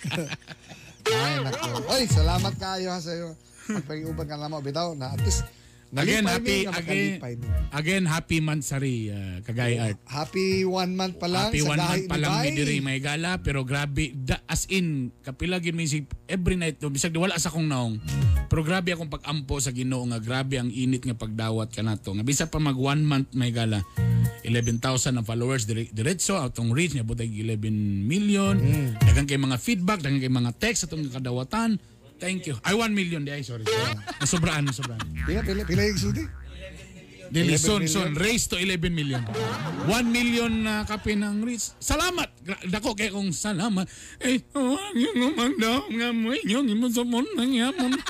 [1.12, 1.92] Ay, nako.
[1.92, 3.36] Oy, salamat kayo ha sa iyo.
[3.68, 5.44] Pagpag-uban ka naman, bitaw, na at least,
[5.90, 7.18] Again, happy, again,
[7.74, 9.98] again, happy Mansari, uh, Kagay Art.
[10.06, 13.42] Happy one month pa lang Happy sa one month pa ni lang diri may gala
[13.42, 17.50] pero grabe da, as in kapila gid mi si every night bisag di wala sa
[17.50, 17.98] akong naong.
[18.46, 22.46] Pero grabe akong pag-ampo sa Ginoo nga grabe ang init nga pagdawat kanato nga bisa
[22.46, 23.82] pa mag one month may gala
[24.46, 27.66] 11,000 ang followers dire, diretso atong reach nga butay 11
[28.06, 28.54] million.
[28.54, 28.94] Mm.
[29.10, 31.82] daghang kay mga feedback daghang kay mga text atong kadawatan
[32.20, 33.64] thank you ay 1 million di ay sorry
[34.20, 36.24] nasobraan nasobraan Pila, pila, pila yung sulti?
[37.30, 39.22] Dili, 11 son, son, raise to 11 million.
[39.86, 41.78] 1 million na kape ng reach.
[41.78, 42.26] Salamat!
[42.66, 43.86] Dako kay kong salamat.
[44.18, 47.94] Eh, oh, yung umagdaw nga mo, yung imusumon na yamon.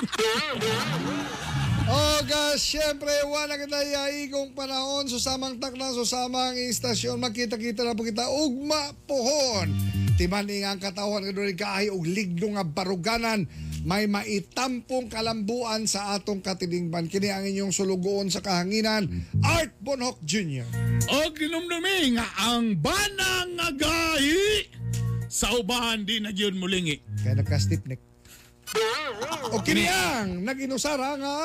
[1.91, 8.31] Oh guys, syempre wala kita yaigong panahon susamang takna susamang istasyon makita-kita na po kita
[8.31, 9.67] ugma pohon.
[10.15, 13.43] Timani nga ang katawan nga doon kaay og ligdo nga baruganan
[13.81, 17.09] may maitampong kalambuan sa atong katilingban.
[17.09, 19.09] Kini ang inyong sulugoon sa kahanginan,
[19.41, 20.65] Art Bonhoc Jr.
[21.09, 24.69] o ginumdumi nga ang banang nga gahi
[25.25, 27.01] sa ubahan di na yun mulingi.
[27.23, 28.01] Kaya nagka-stiff neck.
[29.51, 31.35] O kini ang nag-inusara nga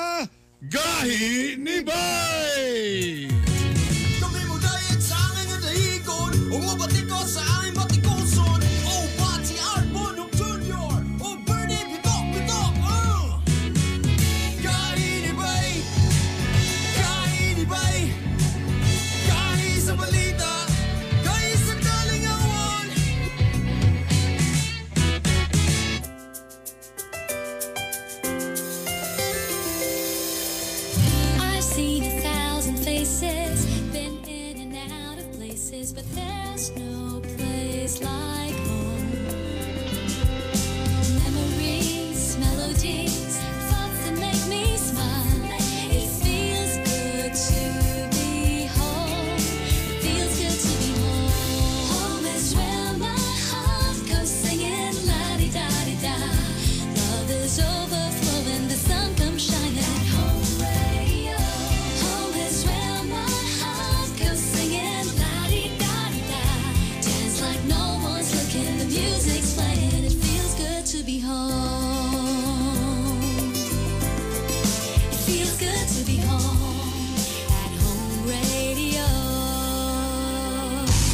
[0.57, 3.29] Gahi ni Bay!
[4.17, 7.56] Kami mo dayat sa aming dahigon Umabati ko sa